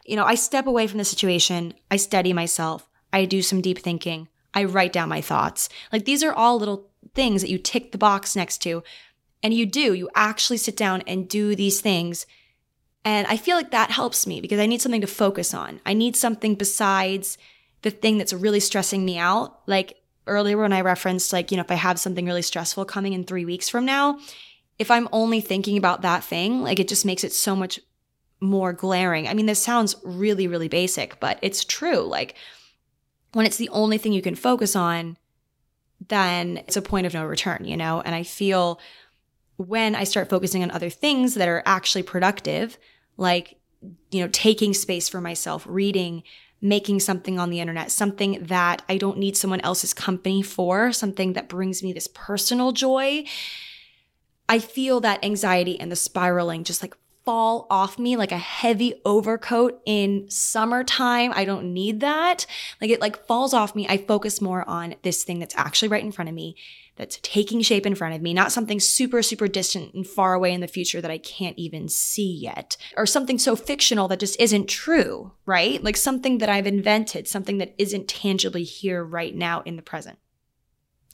You 0.06 0.16
know, 0.16 0.24
I 0.24 0.36
step 0.36 0.66
away 0.66 0.86
from 0.86 0.98
the 0.98 1.04
situation. 1.04 1.74
I 1.90 1.96
steady 1.96 2.32
myself. 2.32 2.88
I 3.12 3.26
do 3.26 3.42
some 3.42 3.60
deep 3.60 3.78
thinking. 3.78 4.28
I 4.54 4.64
write 4.64 4.94
down 4.94 5.10
my 5.10 5.20
thoughts. 5.20 5.68
Like 5.92 6.06
these 6.06 6.24
are 6.24 6.32
all 6.32 6.58
little 6.58 6.88
things 7.14 7.42
that 7.42 7.50
you 7.50 7.58
tick 7.58 7.92
the 7.92 7.98
box 7.98 8.34
next 8.34 8.58
to. 8.62 8.82
And 9.42 9.52
you 9.52 9.66
do, 9.66 9.92
you 9.92 10.08
actually 10.14 10.56
sit 10.56 10.78
down 10.78 11.02
and 11.06 11.28
do 11.28 11.54
these 11.54 11.82
things. 11.82 12.26
And 13.04 13.26
I 13.26 13.36
feel 13.36 13.56
like 13.56 13.72
that 13.72 13.90
helps 13.90 14.26
me 14.26 14.40
because 14.40 14.60
I 14.60 14.66
need 14.66 14.80
something 14.80 15.00
to 15.00 15.06
focus 15.06 15.52
on. 15.54 15.80
I 15.84 15.92
need 15.92 16.16
something 16.16 16.54
besides 16.54 17.36
the 17.82 17.90
thing 17.90 18.18
that's 18.18 18.32
really 18.32 18.60
stressing 18.60 19.04
me 19.04 19.18
out. 19.18 19.60
Like 19.66 20.00
earlier 20.26 20.56
when 20.56 20.72
I 20.72 20.82
referenced, 20.82 21.32
like, 21.32 21.50
you 21.50 21.56
know, 21.56 21.64
if 21.64 21.70
I 21.70 21.74
have 21.74 21.98
something 21.98 22.26
really 22.26 22.42
stressful 22.42 22.84
coming 22.84 23.12
in 23.12 23.24
three 23.24 23.44
weeks 23.44 23.68
from 23.68 23.84
now, 23.84 24.18
if 24.78 24.90
I'm 24.90 25.08
only 25.12 25.40
thinking 25.40 25.76
about 25.76 26.02
that 26.02 26.22
thing, 26.22 26.62
like 26.62 26.78
it 26.78 26.88
just 26.88 27.04
makes 27.04 27.24
it 27.24 27.32
so 27.32 27.56
much 27.56 27.80
more 28.40 28.72
glaring. 28.72 29.28
I 29.28 29.34
mean, 29.34 29.46
this 29.46 29.62
sounds 29.62 29.96
really, 30.04 30.46
really 30.46 30.68
basic, 30.68 31.18
but 31.20 31.38
it's 31.42 31.64
true. 31.64 32.00
Like 32.00 32.34
when 33.32 33.46
it's 33.46 33.56
the 33.56 33.68
only 33.70 33.98
thing 33.98 34.12
you 34.12 34.22
can 34.22 34.34
focus 34.34 34.76
on, 34.76 35.16
then 36.08 36.58
it's 36.58 36.76
a 36.76 36.82
point 36.82 37.06
of 37.06 37.14
no 37.14 37.24
return, 37.24 37.64
you 37.64 37.76
know? 37.76 38.00
And 38.00 38.14
I 38.14 38.22
feel 38.22 38.80
when 39.56 39.94
I 39.94 40.04
start 40.04 40.30
focusing 40.30 40.62
on 40.62 40.70
other 40.70 40.90
things 40.90 41.34
that 41.34 41.48
are 41.48 41.62
actually 41.64 42.02
productive, 42.02 42.78
like, 43.16 43.56
you 44.10 44.20
know, 44.20 44.28
taking 44.32 44.74
space 44.74 45.08
for 45.08 45.20
myself, 45.20 45.64
reading, 45.68 46.22
making 46.60 47.00
something 47.00 47.38
on 47.38 47.50
the 47.50 47.60
internet, 47.60 47.90
something 47.90 48.38
that 48.44 48.82
I 48.88 48.96
don't 48.96 49.18
need 49.18 49.36
someone 49.36 49.60
else's 49.62 49.92
company 49.92 50.42
for, 50.42 50.92
something 50.92 51.32
that 51.32 51.48
brings 51.48 51.82
me 51.82 51.92
this 51.92 52.08
personal 52.08 52.72
joy, 52.72 53.24
I 54.48 54.58
feel 54.58 55.00
that 55.00 55.24
anxiety 55.24 55.78
and 55.80 55.90
the 55.90 55.96
spiraling 55.96 56.62
just 56.62 56.82
like 56.82 56.96
fall 57.24 57.66
off 57.70 57.98
me 57.98 58.16
like 58.16 58.32
a 58.32 58.38
heavy 58.38 59.00
overcoat 59.04 59.80
in 59.86 60.28
summertime. 60.28 61.32
I 61.34 61.44
don't 61.44 61.72
need 61.72 62.00
that. 62.00 62.46
Like 62.80 62.90
it 62.90 63.00
like 63.00 63.26
falls 63.26 63.54
off 63.54 63.74
me. 63.74 63.86
I 63.88 63.96
focus 63.96 64.40
more 64.40 64.68
on 64.68 64.96
this 65.02 65.24
thing 65.24 65.38
that's 65.38 65.56
actually 65.56 65.88
right 65.88 66.04
in 66.04 66.12
front 66.12 66.28
of 66.28 66.34
me 66.34 66.56
that's 66.96 67.18
taking 67.22 67.62
shape 67.62 67.86
in 67.86 67.94
front 67.94 68.14
of 68.14 68.22
me, 68.22 68.34
not 68.34 68.52
something 68.52 68.78
super, 68.78 69.22
super 69.22 69.48
distant 69.48 69.94
and 69.94 70.06
far 70.06 70.34
away 70.34 70.52
in 70.52 70.60
the 70.60 70.68
future 70.68 71.00
that 71.00 71.10
I 71.10 71.18
can't 71.18 71.58
even 71.58 71.88
see 71.88 72.30
yet, 72.30 72.76
or 72.96 73.06
something 73.06 73.38
so 73.38 73.56
fictional 73.56 74.08
that 74.08 74.20
just 74.20 74.40
isn't 74.40 74.68
true, 74.68 75.32
right? 75.46 75.82
Like 75.82 75.96
something 75.96 76.38
that 76.38 76.48
I've 76.48 76.66
invented, 76.66 77.26
something 77.26 77.58
that 77.58 77.74
isn't 77.78 78.08
tangibly 78.08 78.64
here 78.64 79.02
right 79.02 79.34
now 79.34 79.62
in 79.62 79.76
the 79.76 79.82
present. 79.82 80.18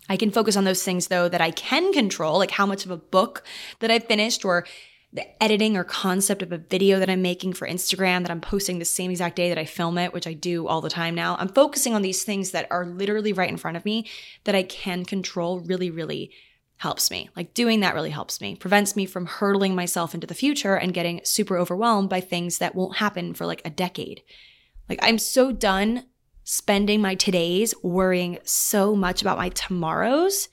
I 0.09 0.17
can 0.17 0.31
focus 0.31 0.57
on 0.57 0.65
those 0.65 0.83
things 0.83 1.09
though 1.09 1.29
that 1.29 1.41
I 1.41 1.51
can 1.51 1.93
control, 1.93 2.39
like 2.39 2.53
how 2.53 2.67
much 2.67 2.85
of 2.85 2.91
a 2.91 2.97
book 2.97 3.45
that 3.81 3.91
I 3.91 3.99
finished 3.99 4.45
or 4.45 4.67
the 5.13 5.43
editing 5.43 5.77
or 5.77 5.85
concept 5.85 6.43
of 6.43 6.53
a 6.53 6.59
video 6.59 6.99
that 6.99 7.09
I'm 7.09 7.23
making 7.23 7.55
for 7.55 7.67
Instagram 7.67 8.23
that 8.23 8.31
I'm 8.31 8.43
posting 8.43 8.79
the 8.79 8.85
same 8.85 9.11
exact 9.11 9.37
day 9.37 9.49
that 9.49 9.59
I 9.59 9.65
film 9.65 9.97
it, 9.97 10.13
which 10.13 10.27
I 10.27 10.35
do 10.35 10.67
all 10.67 10.83
the 10.83 10.91
time 10.91 11.15
now. 11.15 11.37
I'm 11.39 11.49
focusing 11.49 11.95
on 11.95 12.03
these 12.03 12.25
things 12.25 12.51
that 12.51 12.67
are 12.71 12.85
literally 12.85 13.33
right 13.33 13.49
in 13.49 13.57
front 13.57 13.79
of 13.79 13.87
me 13.87 14.07
that 14.45 14.55
I 14.55 14.63
can 14.63 15.07
control 15.07 15.61
really, 15.61 15.91
really 15.91 16.31
helps 16.77 17.11
me. 17.11 17.31
Like 17.35 17.55
doing 17.55 17.81
that 17.81 17.95
really 17.95 18.11
helps 18.11 18.41
me, 18.41 18.55
prevents 18.55 18.97
me 18.97 19.07
from 19.07 19.27
hurtling 19.27 19.75
myself 19.75 20.15
into 20.15 20.27
the 20.27 20.35
future 20.35 20.77
and 20.77 20.95
getting 20.95 21.21
super 21.25 21.57
overwhelmed 21.57 22.11
by 22.11 22.21
things 22.21 22.59
that 22.59 22.75
won't 22.75 22.99
happen 22.99 23.35
for 23.35 23.47
like 23.47 23.63
a 23.65 23.71
decade. 23.71 24.23
Like 24.89 24.99
I'm 25.03 25.19
so 25.19 25.53
done 25.53 26.05
spending 26.45 27.01
my 27.01 27.17
todays 27.17 27.75
worrying 27.83 28.39
so 28.45 28.95
much 28.95 29.23
about 29.23 29.39
my 29.39 29.49
tomorrows. 29.49 30.49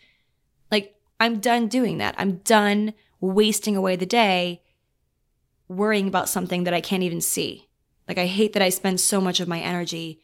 Like 0.71 0.95
I'm 1.19 1.39
done 1.39 1.67
doing 1.67 1.99
that. 1.99 2.15
I'm 2.17 2.37
done 2.37 2.93
wasting 3.19 3.75
away 3.75 3.95
the 3.95 4.05
day 4.05 4.61
worrying 5.67 6.07
about 6.07 6.29
something 6.29 6.63
that 6.63 6.73
I 6.73 6.81
can't 6.81 7.03
even 7.03 7.21
see. 7.21 7.67
Like, 8.07 8.17
I 8.17 8.27
hate 8.27 8.53
that 8.53 8.61
I 8.61 8.69
spend 8.69 8.99
so 8.99 9.19
much 9.19 9.39
of 9.39 9.47
my 9.47 9.59
energy 9.59 10.21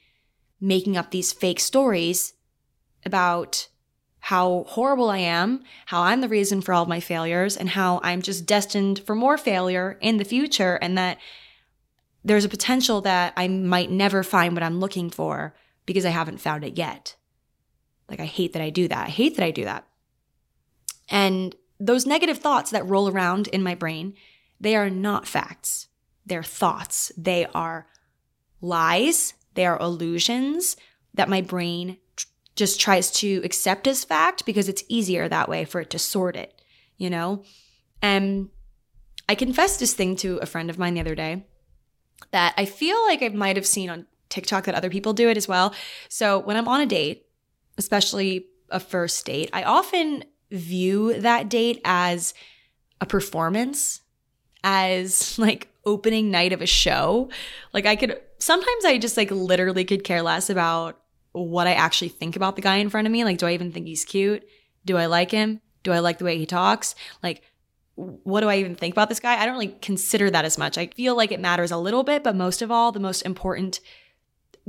making 0.60 0.98
up 0.98 1.10
these 1.10 1.34
fake 1.34 1.60
stories 1.60 2.34
about 3.04 3.68
how 4.20 4.66
horrible 4.68 5.10
I 5.10 5.18
am, 5.18 5.64
how 5.88 6.04
I'm 6.04 6.22
the 6.22 6.30
reason 6.30 6.62
for 6.62 6.74
all 6.74 6.86
my 6.86 7.00
failures, 7.00 7.58
and 7.58 7.70
how 7.70 8.00
I'm 8.04 8.22
just 8.22 8.46
destined 8.46 9.00
for 9.00 9.16
more 9.16 9.38
failure 9.38 9.98
in 10.00 10.18
the 10.18 10.24
future, 10.24 10.76
and 10.76 10.96
that 10.98 11.18
there's 12.24 12.46
a 12.46 12.50
potential 12.50 13.02
that 13.02 13.34
I 13.36 13.48
might 13.48 13.90
never 13.90 14.22
find 14.22 14.54
what 14.54 14.62
I'm 14.62 14.80
looking 14.80 15.10
for 15.10 15.56
because 15.88 16.06
I 16.06 16.12
haven't 16.12 16.38
found 16.38 16.64
it 16.64 16.78
yet. 16.78 17.16
Like, 18.08 18.20
I 18.20 18.26
hate 18.26 18.54
that 18.54 18.62
I 18.62 18.70
do 18.70 18.88
that. 18.88 19.08
I 19.08 19.10
hate 19.10 19.38
that 19.38 19.46
I 19.46 19.50
do 19.50 19.64
that. 19.64 19.88
And 21.10 21.56
those 21.82 22.06
negative 22.06 22.38
thoughts 22.38 22.70
that 22.72 22.88
roll 22.88 23.10
around 23.10 23.48
in 23.48 23.64
my 23.64 23.74
brain, 23.74 24.14
they 24.60 24.76
are 24.76 24.90
not 24.90 25.28
facts. 25.28 25.88
They're 26.26 26.44
thoughts. 26.44 27.12
They 27.18 27.48
are 27.48 27.88
lies. 28.62 29.34
They 29.56 29.66
are 29.66 29.80
illusions 29.80 30.78
that 31.16 31.28
my 31.28 31.42
brain 31.42 31.98
tr- 32.16 32.28
just 32.56 32.80
tries 32.80 33.10
to 33.12 33.42
accept 33.44 33.88
as 33.88 34.04
fact 34.04 34.46
because 34.46 34.70
it's 34.70 34.84
easier 34.88 35.28
that 35.28 35.50
way 35.50 35.66
for 35.66 35.82
it 35.82 35.90
to 35.90 36.00
sort 36.00 36.36
it, 36.36 36.62
you 36.98 37.10
know? 37.10 37.44
And 38.02 38.50
I 39.28 39.34
confessed 39.34 39.80
this 39.80 39.96
thing 39.96 40.16
to 40.18 40.38
a 40.38 40.46
friend 40.46 40.70
of 40.70 40.78
mine 40.78 40.94
the 40.94 41.02
other 41.02 41.16
day 41.16 41.46
that 42.30 42.54
I 42.58 42.66
feel 42.66 43.02
like 43.08 43.24
I 43.24 43.30
might 43.30 43.56
have 43.56 43.66
seen 43.66 43.90
on 43.90 44.06
TikTok 44.30 44.66
that 44.66 44.76
other 44.76 44.90
people 44.92 45.14
do 45.14 45.30
it 45.30 45.38
as 45.38 45.48
well. 45.48 45.74
So 46.10 46.38
when 46.38 46.58
I'm 46.58 46.68
on 46.68 46.82
a 46.82 46.86
date, 46.86 47.26
especially 47.78 48.46
a 48.70 48.80
first 48.80 49.26
date, 49.26 49.50
I 49.52 49.64
often 49.64 50.24
view 50.52 51.20
that 51.22 51.50
date 51.50 51.82
as 51.84 52.34
a 53.00 53.06
performance, 53.06 54.02
as 54.64 55.40
like 55.40 55.70
opening 55.86 56.30
night 56.30 56.54
of 56.54 56.62
a 56.62 56.68
show. 56.68 57.30
Like 57.74 57.86
I 57.86 57.96
could 57.96 58.20
sometimes 58.38 58.86
I 58.86 58.98
just 58.98 59.18
like 59.18 59.32
literally 59.32 59.86
could 59.86 60.04
care 60.04 60.22
less 60.22 60.50
about 60.50 61.00
what 61.32 61.68
I 61.68 61.74
actually 61.74 62.10
think 62.10 62.36
about 62.36 62.56
the 62.56 62.62
guy 62.62 62.78
in 62.78 62.90
front 62.90 63.08
of 63.08 63.12
me. 63.12 63.24
Like, 63.24 63.38
do 63.38 63.48
I 63.48 63.54
even 63.54 63.72
think 63.72 63.88
he's 63.88 64.06
cute? 64.06 64.44
Do 64.86 64.98
I 64.98 65.06
like 65.06 65.32
him? 65.32 65.62
Do 65.84 65.92
I 65.92 66.00
like 66.00 66.18
the 66.18 66.26
way 66.26 66.38
he 66.38 66.46
talks? 66.46 66.94
Like, 67.24 67.42
what 67.96 68.42
do 68.42 68.50
I 68.50 68.58
even 68.58 68.76
think 68.76 68.94
about 68.94 69.10
this 69.10 69.20
guy? 69.20 69.40
I 69.42 69.46
don't 69.46 69.54
really 69.54 69.76
consider 69.82 70.30
that 70.30 70.46
as 70.46 70.58
much. 70.58 70.78
I 70.78 70.88
feel 70.88 71.16
like 71.16 71.32
it 71.32 71.40
matters 71.40 71.72
a 71.72 71.78
little 71.78 72.04
bit, 72.04 72.24
but 72.24 72.36
most 72.36 72.62
of 72.62 72.72
all, 72.72 72.92
the 72.92 73.00
most 73.00 73.22
important 73.22 73.80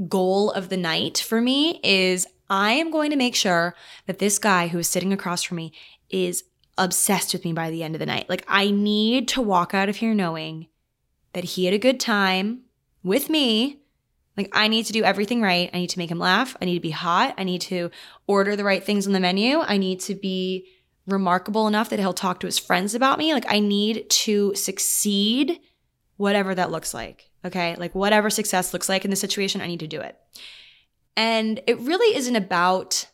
goal 0.09 0.51
of 0.53 0.69
the 0.69 0.77
night 0.77 1.19
for 1.19 1.41
me 1.41 1.81
is 1.83 2.27
I 2.53 2.73
am 2.73 2.91
going 2.91 3.11
to 3.11 3.17
make 3.17 3.35
sure 3.35 3.75
that 4.07 4.19
this 4.19 4.39
guy 4.39 4.69
who 4.69 4.79
is 4.79 4.87
sitting 4.87 5.11
across 5.11 5.43
from 5.43 5.57
me 5.57 5.73
is 6.11 6.45
obsessed 6.77 7.33
with 7.33 7.47
me 7.47 7.55
by 7.55 7.71
the 7.71 7.83
end 7.83 7.95
of 7.95 7.99
the 7.99 8.05
night. 8.05 8.29
Like, 8.29 8.45
I 8.47 8.71
need 8.71 9.27
to 9.29 9.41
walk 9.41 9.73
out 9.73 9.89
of 9.89 9.97
here 9.97 10.13
knowing 10.13 10.67
that 11.33 11.45
he 11.45 11.65
had 11.65 11.73
a 11.73 11.79
good 11.79 11.99
time 11.99 12.65
with 13.03 13.31
me. 13.31 13.81
Like, 14.37 14.51
I 14.53 14.69
need 14.69 14.85
to 14.85 14.93
do 14.93 15.03
everything 15.03 15.41
right. 15.41 15.71
I 15.73 15.79
need 15.79 15.91
to 15.91 15.99
make 15.99 16.11
him 16.11 16.19
laugh. 16.19 16.55
I 16.61 16.67
need 16.67 16.75
to 16.75 16.81
be 16.81 16.91
hot. 16.91 17.35
I 17.39 17.45
need 17.45 17.63
to 17.63 17.91
order 18.27 18.55
the 18.55 18.65
right 18.65 18.85
things 18.85 19.07
on 19.07 19.15
the 19.15 19.21
menu. 19.21 19.61
I 19.61 19.79
need 19.79 20.01
to 20.01 20.15
be 20.15 20.67
remarkable 21.07 21.67
enough 21.67 21.89
that 21.89 22.01
he'll 22.01 22.13
talk 22.13 22.39
to 22.41 22.47
his 22.47 22.59
friends 22.59 22.95
about 22.95 23.19
me. 23.19 23.33
Like, 23.33 23.51
I 23.51 23.61
need 23.61 24.11
to 24.11 24.55
succeed, 24.55 25.59
whatever 26.19 26.55
that 26.55 26.71
looks 26.71 26.93
like. 26.93 27.31
Okay. 27.47 27.77
Like, 27.77 27.95
whatever 27.95 28.29
success 28.29 28.75
looks 28.75 28.91
like 28.91 29.07
in 29.07 29.11
the 29.11 29.17
situation, 29.17 29.63
I 29.63 29.69
need 29.69 29.81
to 29.81 29.87
do 29.87 30.03
it. 30.03 30.19
And 31.17 31.61
it 31.67 31.79
really 31.81 32.17
isn't 32.17 32.37
about 32.37 33.07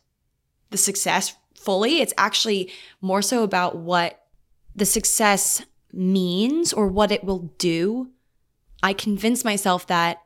the 0.69 0.77
success 0.77 1.35
fully. 1.55 2.01
It's 2.01 2.13
actually 2.17 2.71
more 3.01 3.21
so 3.21 3.43
about 3.43 3.77
what 3.77 4.21
the 4.75 4.85
success 4.85 5.65
means 5.91 6.71
or 6.71 6.87
what 6.87 7.11
it 7.11 7.23
will 7.23 7.51
do. 7.57 8.09
I 8.81 8.93
convince 8.93 9.43
myself 9.43 9.87
that 9.87 10.21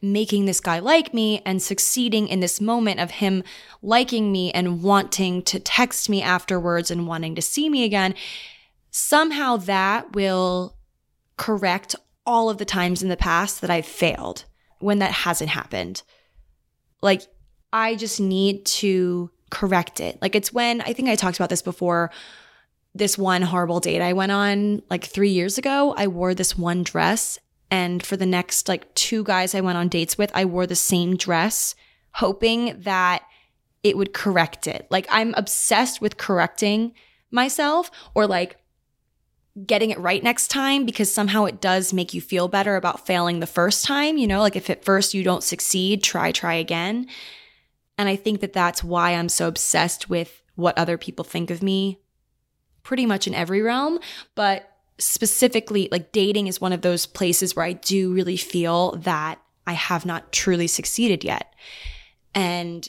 making 0.00 0.44
this 0.44 0.60
guy 0.60 0.78
like 0.78 1.12
me 1.12 1.42
and 1.44 1.60
succeeding 1.60 2.28
in 2.28 2.40
this 2.40 2.60
moment 2.60 3.00
of 3.00 3.10
him 3.10 3.42
liking 3.82 4.30
me 4.30 4.52
and 4.52 4.82
wanting 4.82 5.42
to 5.42 5.58
text 5.58 6.08
me 6.08 6.22
afterwards 6.22 6.90
and 6.90 7.08
wanting 7.08 7.34
to 7.34 7.42
see 7.42 7.68
me 7.68 7.84
again, 7.84 8.14
somehow 8.90 9.56
that 9.56 10.12
will 10.14 10.76
correct 11.36 11.96
all 12.24 12.48
of 12.50 12.58
the 12.58 12.64
times 12.64 13.02
in 13.02 13.08
the 13.08 13.16
past 13.16 13.60
that 13.60 13.70
I've 13.70 13.86
failed 13.86 14.44
when 14.78 15.00
that 15.00 15.10
hasn't 15.10 15.50
happened. 15.50 16.02
Like, 17.00 17.22
I 17.72 17.94
just 17.94 18.20
need 18.20 18.64
to 18.66 19.30
correct 19.50 20.00
it. 20.00 20.18
Like, 20.20 20.34
it's 20.34 20.52
when 20.52 20.80
I 20.80 20.92
think 20.92 21.08
I 21.08 21.16
talked 21.16 21.36
about 21.38 21.50
this 21.50 21.62
before 21.62 22.10
this 22.94 23.16
one 23.16 23.42
horrible 23.42 23.80
date 23.80 24.02
I 24.02 24.12
went 24.12 24.32
on 24.32 24.82
like 24.90 25.04
three 25.04 25.30
years 25.30 25.58
ago, 25.58 25.94
I 25.96 26.08
wore 26.08 26.34
this 26.34 26.56
one 26.56 26.82
dress. 26.82 27.38
And 27.70 28.04
for 28.04 28.16
the 28.16 28.26
next 28.26 28.68
like 28.68 28.92
two 28.94 29.22
guys 29.24 29.54
I 29.54 29.60
went 29.60 29.78
on 29.78 29.88
dates 29.88 30.16
with, 30.18 30.30
I 30.34 30.44
wore 30.44 30.66
the 30.66 30.74
same 30.74 31.16
dress, 31.16 31.74
hoping 32.12 32.80
that 32.80 33.22
it 33.82 33.96
would 33.96 34.12
correct 34.12 34.66
it. 34.66 34.86
Like 34.90 35.06
I'm 35.10 35.34
obsessed 35.34 36.00
with 36.00 36.16
correcting 36.16 36.94
myself 37.30 37.90
or 38.14 38.26
like 38.26 38.56
getting 39.66 39.90
it 39.90 39.98
right 39.98 40.22
next 40.22 40.48
time 40.48 40.84
because 40.84 41.12
somehow 41.12 41.44
it 41.44 41.60
does 41.60 41.92
make 41.92 42.14
you 42.14 42.20
feel 42.20 42.48
better 42.48 42.76
about 42.76 43.06
failing 43.06 43.40
the 43.40 43.46
first 43.46 43.84
time. 43.84 44.16
You 44.16 44.26
know, 44.26 44.40
like 44.40 44.56
if 44.56 44.70
at 44.70 44.84
first 44.84 45.14
you 45.14 45.22
don't 45.22 45.42
succeed, 45.42 46.02
try, 46.02 46.32
try 46.32 46.54
again. 46.54 47.06
And 47.96 48.08
I 48.08 48.16
think 48.16 48.40
that 48.40 48.52
that's 48.52 48.84
why 48.84 49.12
I'm 49.12 49.28
so 49.28 49.48
obsessed 49.48 50.08
with 50.08 50.42
what 50.54 50.78
other 50.78 50.96
people 50.98 51.24
think 51.24 51.50
of 51.50 51.62
me 51.62 52.00
pretty 52.82 53.06
much 53.06 53.26
in 53.26 53.34
every 53.34 53.60
realm, 53.60 53.98
but 54.34 54.78
specifically, 54.98 55.88
like 55.92 56.10
dating 56.10 56.46
is 56.46 56.60
one 56.60 56.72
of 56.72 56.82
those 56.82 57.06
places 57.06 57.54
where 57.54 57.64
I 57.64 57.72
do 57.74 58.12
really 58.12 58.36
feel 58.36 58.92
that 58.96 59.40
I 59.66 59.72
have 59.72 60.06
not 60.06 60.32
truly 60.32 60.66
succeeded 60.66 61.22
yet. 61.22 61.54
And 62.34 62.88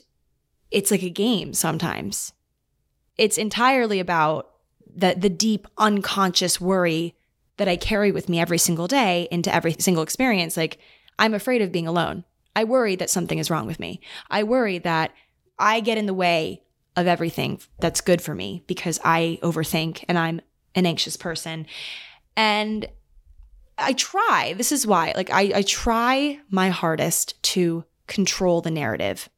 it's 0.71 0.91
like 0.91 1.03
a 1.03 1.09
game 1.09 1.53
sometimes. 1.53 2.33
It's 3.17 3.37
entirely 3.37 3.99
about 3.99 4.51
the, 4.95 5.15
the 5.17 5.29
deep 5.29 5.67
unconscious 5.77 6.59
worry 6.59 7.15
that 7.57 7.67
I 7.67 7.75
carry 7.75 8.11
with 8.11 8.29
me 8.29 8.39
every 8.39 8.57
single 8.57 8.87
day 8.87 9.27
into 9.31 9.53
every 9.53 9.75
single 9.79 10.03
experience. 10.03 10.55
Like, 10.55 10.79
I'm 11.17 11.33
afraid 11.33 11.61
of 11.61 11.71
being 11.71 11.87
alone. 11.87 12.23
I 12.55 12.63
worry 12.63 12.95
that 12.95 13.09
something 13.09 13.37
is 13.37 13.49
wrong 13.49 13.67
with 13.67 13.79
me. 13.79 14.01
I 14.29 14.43
worry 14.43 14.79
that 14.79 15.11
I 15.57 15.81
get 15.81 15.97
in 15.97 16.05
the 16.05 16.13
way 16.13 16.63
of 16.95 17.07
everything 17.07 17.59
that's 17.79 18.01
good 18.01 18.21
for 18.21 18.33
me 18.33 18.63
because 18.67 18.99
I 19.03 19.39
overthink 19.43 20.03
and 20.07 20.17
I'm 20.17 20.41
an 20.75 20.85
anxious 20.85 21.17
person. 21.17 21.67
And 22.35 22.87
I 23.77 23.93
try, 23.93 24.53
this 24.57 24.71
is 24.71 24.87
why, 24.87 25.13
like, 25.15 25.29
I, 25.29 25.51
I 25.55 25.61
try 25.61 26.39
my 26.49 26.69
hardest 26.69 27.41
to 27.43 27.85
control 28.07 28.61
the 28.61 28.71
narrative. 28.71 29.29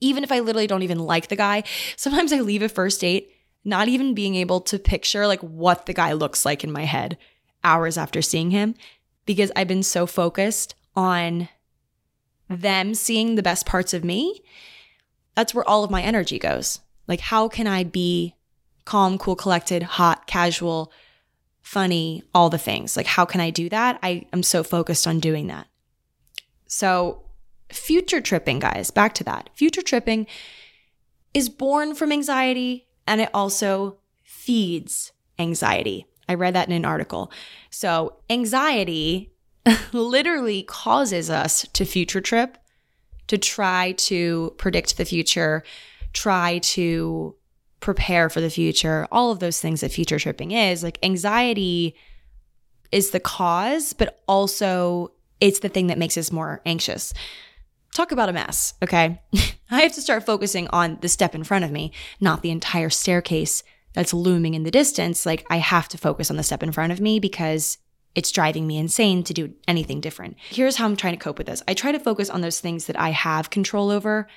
Even 0.00 0.22
if 0.22 0.30
I 0.30 0.40
literally 0.40 0.66
don't 0.66 0.82
even 0.82 0.98
like 0.98 1.28
the 1.28 1.36
guy, 1.36 1.64
sometimes 1.96 2.32
I 2.32 2.40
leave 2.40 2.62
a 2.62 2.68
first 2.68 3.00
date 3.00 3.30
not 3.66 3.88
even 3.88 4.14
being 4.14 4.34
able 4.34 4.60
to 4.62 4.78
picture 4.78 5.26
like 5.26 5.40
what 5.40 5.86
the 5.86 5.92
guy 5.92 6.12
looks 6.12 6.44
like 6.46 6.64
in 6.64 6.72
my 6.72 6.84
head 6.84 7.18
hours 7.62 7.98
after 7.98 8.22
seeing 8.22 8.50
him 8.50 8.74
because 9.26 9.52
I've 9.56 9.68
been 9.68 9.82
so 9.82 10.06
focused 10.06 10.74
on 10.94 11.48
them 12.48 12.94
seeing 12.94 13.34
the 13.34 13.42
best 13.42 13.66
parts 13.66 13.92
of 13.92 14.04
me 14.04 14.42
that's 15.36 15.54
where 15.54 15.68
all 15.68 15.84
of 15.84 15.90
my 15.90 16.02
energy 16.02 16.38
goes. 16.40 16.80
Like, 17.06 17.20
how 17.20 17.46
can 17.46 17.68
I 17.68 17.84
be 17.84 18.34
calm, 18.84 19.18
cool, 19.18 19.36
collected, 19.36 19.82
hot, 19.82 20.26
casual, 20.26 20.90
funny, 21.62 22.24
all 22.34 22.50
the 22.50 22.58
things? 22.58 22.96
Like, 22.96 23.06
how 23.06 23.24
can 23.24 23.40
I 23.40 23.50
do 23.50 23.68
that? 23.68 23.98
I 24.02 24.26
am 24.32 24.42
so 24.42 24.64
focused 24.64 25.06
on 25.06 25.20
doing 25.20 25.46
that. 25.48 25.68
So, 26.66 27.22
future 27.70 28.20
tripping, 28.20 28.58
guys, 28.58 28.90
back 28.90 29.14
to 29.16 29.24
that. 29.24 29.50
Future 29.54 29.82
tripping 29.82 30.26
is 31.34 31.48
born 31.48 31.94
from 31.94 32.10
anxiety 32.10 32.85
and 33.06 33.20
it 33.20 33.30
also 33.32 33.98
feeds 34.22 35.12
anxiety. 35.38 36.06
I 36.28 36.34
read 36.34 36.54
that 36.54 36.68
in 36.68 36.74
an 36.74 36.84
article. 36.84 37.30
So, 37.70 38.16
anxiety 38.28 39.32
literally 39.92 40.62
causes 40.62 41.30
us 41.30 41.66
to 41.72 41.84
future 41.84 42.20
trip 42.20 42.58
to 43.28 43.38
try 43.38 43.92
to 43.92 44.54
predict 44.56 44.96
the 44.96 45.04
future, 45.04 45.62
try 46.12 46.58
to 46.58 47.34
prepare 47.80 48.28
for 48.28 48.40
the 48.40 48.50
future, 48.50 49.06
all 49.10 49.30
of 49.30 49.38
those 49.38 49.60
things 49.60 49.80
that 49.80 49.92
future 49.92 50.18
tripping 50.18 50.52
is. 50.52 50.82
Like 50.82 50.98
anxiety 51.02 51.94
is 52.92 53.10
the 53.10 53.20
cause, 53.20 53.92
but 53.92 54.22
also 54.26 55.12
it's 55.40 55.58
the 55.58 55.68
thing 55.68 55.88
that 55.88 55.98
makes 55.98 56.16
us 56.16 56.32
more 56.32 56.62
anxious. 56.64 57.12
Talk 57.96 58.12
about 58.12 58.28
a 58.28 58.34
mess, 58.34 58.74
okay? 58.82 59.22
I 59.70 59.80
have 59.80 59.94
to 59.94 60.02
start 60.02 60.26
focusing 60.26 60.68
on 60.68 60.98
the 61.00 61.08
step 61.08 61.34
in 61.34 61.44
front 61.44 61.64
of 61.64 61.70
me, 61.70 61.92
not 62.20 62.42
the 62.42 62.50
entire 62.50 62.90
staircase 62.90 63.62
that's 63.94 64.12
looming 64.12 64.52
in 64.52 64.64
the 64.64 64.70
distance. 64.70 65.24
Like 65.24 65.46
I 65.48 65.56
have 65.56 65.88
to 65.88 65.96
focus 65.96 66.30
on 66.30 66.36
the 66.36 66.42
step 66.42 66.62
in 66.62 66.72
front 66.72 66.92
of 66.92 67.00
me 67.00 67.18
because 67.18 67.78
it's 68.14 68.30
driving 68.30 68.66
me 68.66 68.76
insane 68.76 69.22
to 69.22 69.32
do 69.32 69.54
anything 69.66 70.02
different. 70.02 70.36
Here's 70.50 70.76
how 70.76 70.84
I'm 70.84 70.94
trying 70.94 71.14
to 71.14 71.24
cope 71.24 71.38
with 71.38 71.46
this 71.46 71.62
I 71.66 71.72
try 71.72 71.90
to 71.90 71.98
focus 71.98 72.28
on 72.28 72.42
those 72.42 72.60
things 72.60 72.84
that 72.84 73.00
I 73.00 73.12
have 73.12 73.48
control 73.48 73.88
over 73.88 74.28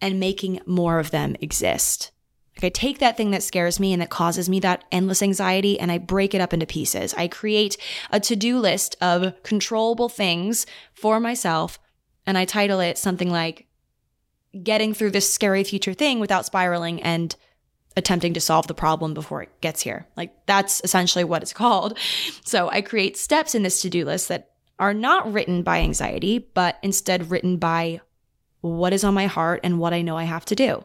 and 0.00 0.20
making 0.20 0.60
more 0.64 1.00
of 1.00 1.10
them 1.10 1.34
exist. 1.40 2.12
Like 2.58 2.66
I 2.66 2.68
take 2.68 3.00
that 3.00 3.16
thing 3.16 3.32
that 3.32 3.42
scares 3.42 3.80
me 3.80 3.92
and 3.92 4.00
that 4.00 4.10
causes 4.10 4.48
me 4.48 4.60
that 4.60 4.84
endless 4.92 5.20
anxiety 5.20 5.80
and 5.80 5.90
I 5.90 5.98
break 5.98 6.32
it 6.32 6.40
up 6.40 6.52
into 6.52 6.64
pieces. 6.64 7.12
I 7.14 7.26
create 7.26 7.76
a 8.12 8.20
to 8.20 8.36
do 8.36 8.60
list 8.60 8.94
of 9.00 9.34
controllable 9.42 10.08
things 10.08 10.64
for 10.94 11.18
myself 11.18 11.80
and 12.30 12.38
I 12.38 12.44
title 12.44 12.78
it 12.78 12.96
something 12.96 13.28
like 13.28 13.66
Getting 14.62 14.94
Through 14.94 15.10
This 15.10 15.34
Scary 15.34 15.64
Future 15.64 15.94
Thing 15.94 16.20
Without 16.20 16.46
Spiraling 16.46 17.02
and 17.02 17.34
attempting 17.96 18.34
to 18.34 18.40
solve 18.40 18.68
the 18.68 18.72
problem 18.74 19.14
before 19.14 19.42
it 19.42 19.60
gets 19.60 19.82
here. 19.82 20.06
Like 20.16 20.46
that's 20.46 20.80
essentially 20.84 21.24
what 21.24 21.42
it's 21.42 21.52
called. 21.64 21.98
So 22.44 22.70
I 22.70 22.82
create 22.82 23.16
steps 23.16 23.56
in 23.56 23.64
this 23.64 23.82
to 23.82 23.90
do 23.90 24.04
list 24.04 24.28
that 24.28 24.52
are 24.78 24.94
not 24.94 25.32
written 25.32 25.64
by 25.64 25.80
anxiety, 25.80 26.38
but 26.38 26.78
instead 26.84 27.32
written 27.32 27.56
by 27.56 28.00
what 28.60 28.92
is 28.92 29.02
on 29.02 29.12
my 29.12 29.26
heart 29.26 29.58
and 29.64 29.80
what 29.80 29.92
I 29.92 30.00
know 30.00 30.16
I 30.16 30.22
have 30.22 30.44
to 30.46 30.54
do, 30.54 30.84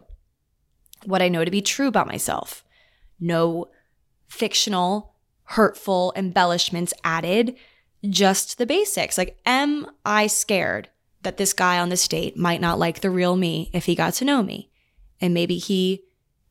what 1.03 1.21
I 1.21 1.29
know 1.29 1.45
to 1.45 1.51
be 1.51 1.61
true 1.61 1.87
about 1.87 2.07
myself. 2.07 2.65
No 3.19 3.69
fictional, 4.27 5.13
hurtful 5.43 6.11
embellishments 6.15 6.91
added, 7.03 7.55
just 8.09 8.57
the 8.57 8.65
basics. 8.65 9.15
Like, 9.15 9.37
am 9.45 9.85
I 10.03 10.25
scared 10.25 10.89
that 11.25 11.37
this 11.37 11.53
guy 11.53 11.77
on 11.77 11.89
this 11.89 12.07
date 12.07 12.37
might 12.37 12.61
not 12.61 12.79
like 12.79 13.01
the 13.01 13.09
real 13.09 13.35
me 13.35 13.69
if 13.73 13.85
he 13.85 13.93
got 13.93 14.13
to 14.15 14.25
know 14.25 14.41
me? 14.41 14.69
And 15.19 15.33
maybe 15.33 15.57
he 15.57 16.03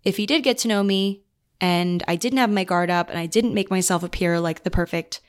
if 0.05 0.19
he 0.19 0.27
did 0.27 0.43
get 0.43 0.59
to 0.59 0.69
know 0.69 0.83
me 0.83 1.23
and 1.61 2.03
I 2.07 2.17
didn't 2.17 2.39
have 2.39 2.51
my 2.51 2.65
guard 2.65 2.91
up 2.91 3.09
and 3.09 3.19
I 3.19 3.27
didn't 3.27 3.55
make 3.55 3.71
myself 3.71 4.03
appear 4.03 4.39
like 4.39 4.63
the 4.63 4.71
perfect 4.71 5.21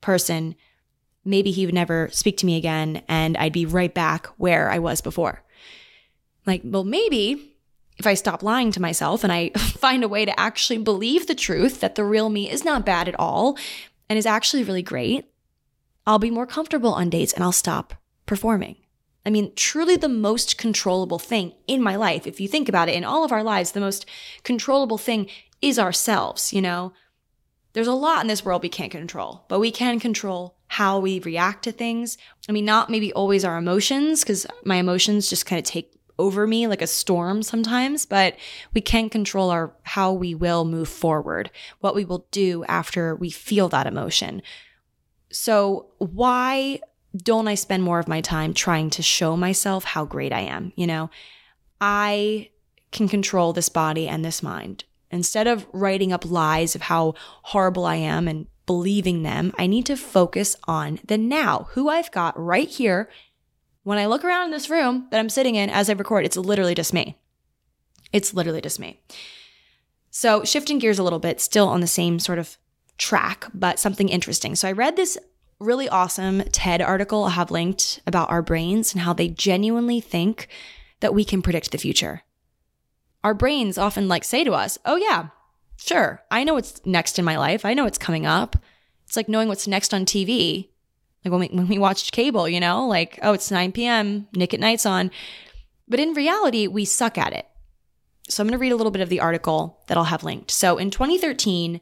person, 0.00 0.54
maybe 1.24 1.50
he 1.50 1.66
would 1.66 1.74
never 1.74 2.08
speak 2.12 2.38
to 2.38 2.46
me 2.46 2.56
again 2.56 3.02
and 3.08 3.36
I'd 3.36 3.52
be 3.52 3.66
right 3.66 3.92
back 3.92 4.26
where 4.38 4.70
I 4.70 4.78
was 4.78 5.00
before. 5.00 5.42
Like, 6.46 6.62
well, 6.64 6.84
maybe 6.84 7.56
if 7.98 8.06
I 8.06 8.14
stop 8.14 8.42
lying 8.42 8.72
to 8.72 8.80
myself 8.80 9.22
and 9.22 9.32
I 9.32 9.50
find 9.56 10.02
a 10.02 10.08
way 10.08 10.24
to 10.24 10.40
actually 10.40 10.78
believe 10.78 11.26
the 11.26 11.34
truth 11.34 11.80
that 11.80 11.94
the 11.94 12.04
real 12.04 12.30
me 12.30 12.50
is 12.50 12.64
not 12.64 12.86
bad 12.86 13.08
at 13.08 13.18
all 13.18 13.58
and 14.08 14.18
is 14.18 14.26
actually 14.26 14.64
really 14.64 14.82
great, 14.82 15.26
I'll 16.06 16.18
be 16.18 16.30
more 16.30 16.46
comfortable 16.46 16.94
on 16.94 17.10
dates 17.10 17.32
and 17.32 17.44
I'll 17.44 17.52
stop 17.52 17.94
performing. 18.26 18.76
I 19.24 19.30
mean, 19.30 19.52
truly 19.54 19.96
the 19.96 20.08
most 20.08 20.58
controllable 20.58 21.18
thing 21.18 21.54
in 21.66 21.82
my 21.82 21.96
life, 21.96 22.26
if 22.26 22.40
you 22.40 22.48
think 22.48 22.68
about 22.68 22.88
it, 22.88 22.94
in 22.94 23.04
all 23.04 23.24
of 23.24 23.32
our 23.32 23.44
lives, 23.44 23.72
the 23.72 23.80
most 23.80 24.04
controllable 24.42 24.98
thing 24.98 25.28
is 25.60 25.78
ourselves, 25.78 26.52
you 26.52 26.60
know? 26.60 26.92
There's 27.72 27.86
a 27.86 27.92
lot 27.92 28.20
in 28.20 28.26
this 28.26 28.44
world 28.44 28.62
we 28.62 28.68
can't 28.68 28.90
control, 28.90 29.44
but 29.48 29.60
we 29.60 29.70
can 29.70 29.98
control 29.98 30.56
how 30.68 30.98
we 30.98 31.20
react 31.20 31.64
to 31.64 31.72
things. 31.72 32.18
I 32.48 32.52
mean, 32.52 32.64
not 32.64 32.90
maybe 32.90 33.12
always 33.12 33.44
our 33.44 33.56
emotions, 33.56 34.20
because 34.20 34.46
my 34.64 34.76
emotions 34.76 35.28
just 35.28 35.46
kind 35.46 35.58
of 35.58 35.64
take 35.64 35.92
over 36.18 36.46
me 36.46 36.66
like 36.66 36.82
a 36.82 36.86
storm 36.86 37.42
sometimes, 37.42 38.04
but 38.04 38.36
we 38.74 38.80
can 38.80 39.08
control 39.08 39.50
our 39.50 39.74
how 39.82 40.12
we 40.12 40.34
will 40.34 40.64
move 40.64 40.88
forward, 40.88 41.50
what 41.80 41.94
we 41.94 42.04
will 42.04 42.26
do 42.30 42.64
after 42.64 43.14
we 43.14 43.30
feel 43.30 43.68
that 43.68 43.86
emotion. 43.86 44.42
So, 45.30 45.86
why 45.98 46.80
don't 47.16 47.48
I 47.48 47.54
spend 47.54 47.82
more 47.82 47.98
of 47.98 48.08
my 48.08 48.20
time 48.20 48.54
trying 48.54 48.90
to 48.90 49.02
show 49.02 49.36
myself 49.36 49.84
how 49.84 50.04
great 50.04 50.32
I 50.32 50.40
am? 50.40 50.72
You 50.76 50.86
know, 50.86 51.10
I 51.80 52.50
can 52.90 53.08
control 53.08 53.52
this 53.52 53.68
body 53.68 54.08
and 54.08 54.24
this 54.24 54.42
mind. 54.42 54.84
Instead 55.10 55.46
of 55.46 55.66
writing 55.72 56.12
up 56.12 56.30
lies 56.30 56.74
of 56.74 56.82
how 56.82 57.14
horrible 57.42 57.84
I 57.84 57.96
am 57.96 58.28
and 58.28 58.46
believing 58.64 59.22
them, 59.22 59.52
I 59.58 59.66
need 59.66 59.84
to 59.86 59.96
focus 59.96 60.56
on 60.64 61.00
the 61.06 61.18
now, 61.18 61.68
who 61.72 61.88
I've 61.88 62.10
got 62.12 62.38
right 62.38 62.68
here. 62.68 63.10
When 63.82 63.98
I 63.98 64.06
look 64.06 64.24
around 64.24 64.46
in 64.46 64.50
this 64.52 64.70
room 64.70 65.08
that 65.10 65.18
I'm 65.18 65.28
sitting 65.28 65.54
in 65.54 65.68
as 65.68 65.90
I 65.90 65.94
record, 65.94 66.24
it's 66.24 66.36
literally 66.36 66.74
just 66.74 66.94
me. 66.94 67.18
It's 68.12 68.32
literally 68.32 68.60
just 68.60 68.78
me. 68.78 69.00
So, 70.10 70.44
shifting 70.44 70.78
gears 70.78 70.98
a 70.98 71.02
little 71.02 71.18
bit, 71.18 71.40
still 71.40 71.68
on 71.68 71.80
the 71.80 71.86
same 71.86 72.18
sort 72.18 72.38
of 72.38 72.56
track, 72.98 73.46
but 73.52 73.78
something 73.78 74.08
interesting. 74.08 74.54
So, 74.54 74.68
I 74.68 74.72
read 74.72 74.96
this 74.96 75.18
really 75.62 75.88
awesome 75.88 76.42
TED 76.52 76.82
article 76.82 77.24
I 77.24 77.30
have 77.30 77.50
linked 77.50 78.00
about 78.06 78.30
our 78.30 78.42
brains 78.42 78.92
and 78.92 79.02
how 79.02 79.12
they 79.12 79.28
genuinely 79.28 80.00
think 80.00 80.48
that 81.00 81.14
we 81.14 81.24
can 81.24 81.42
predict 81.42 81.70
the 81.70 81.78
future. 81.78 82.22
Our 83.24 83.34
brains 83.34 83.78
often 83.78 84.08
like 84.08 84.24
say 84.24 84.44
to 84.44 84.52
us, 84.52 84.78
"Oh 84.84 84.96
yeah, 84.96 85.28
sure, 85.76 86.22
I 86.30 86.44
know 86.44 86.54
what's 86.54 86.84
next 86.84 87.18
in 87.18 87.24
my 87.24 87.38
life. 87.38 87.64
I 87.64 87.74
know 87.74 87.84
what's 87.84 87.98
coming 87.98 88.26
up." 88.26 88.56
It's 89.06 89.16
like 89.16 89.28
knowing 89.28 89.48
what's 89.48 89.68
next 89.68 89.94
on 89.94 90.04
TV. 90.04 90.70
Like 91.24 91.32
when 91.32 91.40
we 91.40 91.48
when 91.48 91.68
we 91.68 91.78
watched 91.78 92.12
cable, 92.12 92.48
you 92.48 92.60
know, 92.60 92.86
like, 92.86 93.18
"Oh, 93.22 93.32
it's 93.32 93.50
9 93.50 93.72
p.m., 93.72 94.28
Nick 94.34 94.54
at 94.54 94.60
Nite's 94.60 94.86
on." 94.86 95.10
But 95.88 96.00
in 96.00 96.14
reality, 96.14 96.66
we 96.66 96.84
suck 96.84 97.18
at 97.18 97.32
it. 97.32 97.46
So 98.28 98.42
I'm 98.42 98.46
going 98.46 98.58
to 98.58 98.62
read 98.62 98.72
a 98.72 98.76
little 98.76 98.92
bit 98.92 99.02
of 99.02 99.08
the 99.08 99.20
article 99.20 99.82
that 99.88 99.98
I'll 99.98 100.04
have 100.04 100.24
linked. 100.24 100.50
So 100.50 100.78
in 100.78 100.90
2013, 100.90 101.80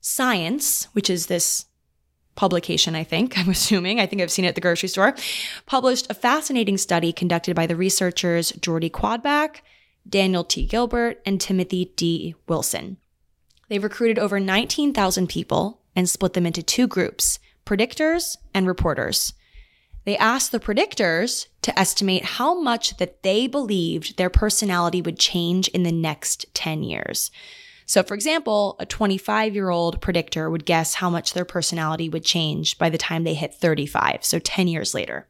Science, 0.00 0.88
which 0.92 1.08
is 1.08 1.26
this 1.26 1.66
publication, 2.36 2.94
I 2.94 3.02
think, 3.02 3.36
I'm 3.38 3.50
assuming, 3.50 3.98
I 3.98 4.06
think 4.06 4.22
I've 4.22 4.30
seen 4.30 4.44
it 4.44 4.48
at 4.48 4.54
the 4.54 4.60
grocery 4.60 4.88
store, 4.88 5.14
published 5.66 6.06
a 6.08 6.14
fascinating 6.14 6.78
study 6.78 7.12
conducted 7.12 7.56
by 7.56 7.66
the 7.66 7.76
researchers 7.76 8.52
Jordi 8.52 8.90
Quoidbach, 8.90 9.56
Daniel 10.08 10.44
T. 10.44 10.64
Gilbert, 10.66 11.20
and 11.26 11.40
Timothy 11.40 11.92
D. 11.96 12.36
Wilson. 12.46 12.98
They 13.68 13.80
recruited 13.80 14.18
over 14.18 14.38
19,000 14.38 15.26
people 15.28 15.80
and 15.96 16.08
split 16.08 16.34
them 16.34 16.46
into 16.46 16.62
two 16.62 16.86
groups 16.86 17.40
predictors 17.64 18.36
and 18.54 18.64
reporters. 18.64 19.32
They 20.04 20.16
asked 20.16 20.52
the 20.52 20.60
predictors 20.60 21.48
to 21.62 21.76
estimate 21.76 22.24
how 22.24 22.60
much 22.60 22.98
that 22.98 23.24
they 23.24 23.48
believed 23.48 24.16
their 24.16 24.30
personality 24.30 25.02
would 25.02 25.18
change 25.18 25.66
in 25.68 25.82
the 25.82 25.90
next 25.90 26.46
10 26.54 26.84
years. 26.84 27.32
So, 27.86 28.02
for 28.02 28.14
example, 28.14 28.76
a 28.78 28.86
25 28.86 29.54
year 29.54 29.70
old 29.70 30.00
predictor 30.00 30.50
would 30.50 30.66
guess 30.66 30.94
how 30.94 31.08
much 31.08 31.32
their 31.32 31.44
personality 31.44 32.08
would 32.08 32.24
change 32.24 32.78
by 32.78 32.90
the 32.90 32.98
time 32.98 33.24
they 33.24 33.34
hit 33.34 33.54
35, 33.54 34.24
so 34.24 34.38
10 34.38 34.68
years 34.68 34.92
later. 34.92 35.28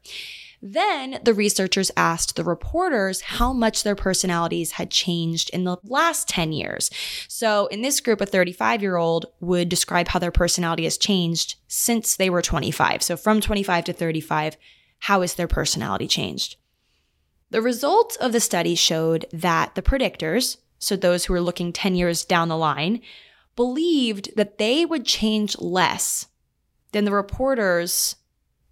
Then 0.61 1.19
the 1.23 1.35
researchers 1.35 1.91
asked 1.95 2.35
the 2.35 2.43
reporters 2.43 3.21
how 3.21 3.53
much 3.53 3.83
their 3.83 3.95
personalities 3.95 4.71
had 4.71 4.89
changed 4.89 5.51
in 5.51 5.65
the 5.65 5.77
last 5.83 6.27
10 6.29 6.51
years. 6.51 6.89
So 7.27 7.67
in 7.67 7.83
this 7.83 7.99
group, 7.99 8.21
a 8.21 8.25
35 8.25 8.81
year 8.81 8.97
old 8.97 9.27
would 9.39 9.69
describe 9.69 10.07
how 10.07 10.19
their 10.19 10.31
personality 10.31 10.85
has 10.85 10.97
changed 10.97 11.57
since 11.67 12.15
they 12.15 12.29
were 12.29 12.41
25. 12.41 13.03
So 13.03 13.15
from 13.15 13.39
25 13.39 13.85
to 13.85 13.93
35, 13.93 14.57
how 14.99 15.21
has 15.21 15.35
their 15.35 15.47
personality 15.47 16.07
changed? 16.07 16.55
The 17.51 17.61
results 17.61 18.15
of 18.15 18.31
the 18.31 18.39
study 18.39 18.73
showed 18.75 19.25
that 19.31 19.75
the 19.75 19.83
predictors, 19.83 20.57
so 20.79 20.95
those 20.95 21.25
who 21.25 21.33
were 21.33 21.41
looking 21.41 21.73
10 21.73 21.95
years 21.95 22.25
down 22.25 22.49
the 22.49 22.57
line, 22.57 23.01
believed 23.55 24.35
that 24.35 24.57
they 24.57 24.85
would 24.85 25.05
change 25.05 25.57
less 25.59 26.27
than 26.91 27.05
the 27.05 27.11
reporters 27.11 28.15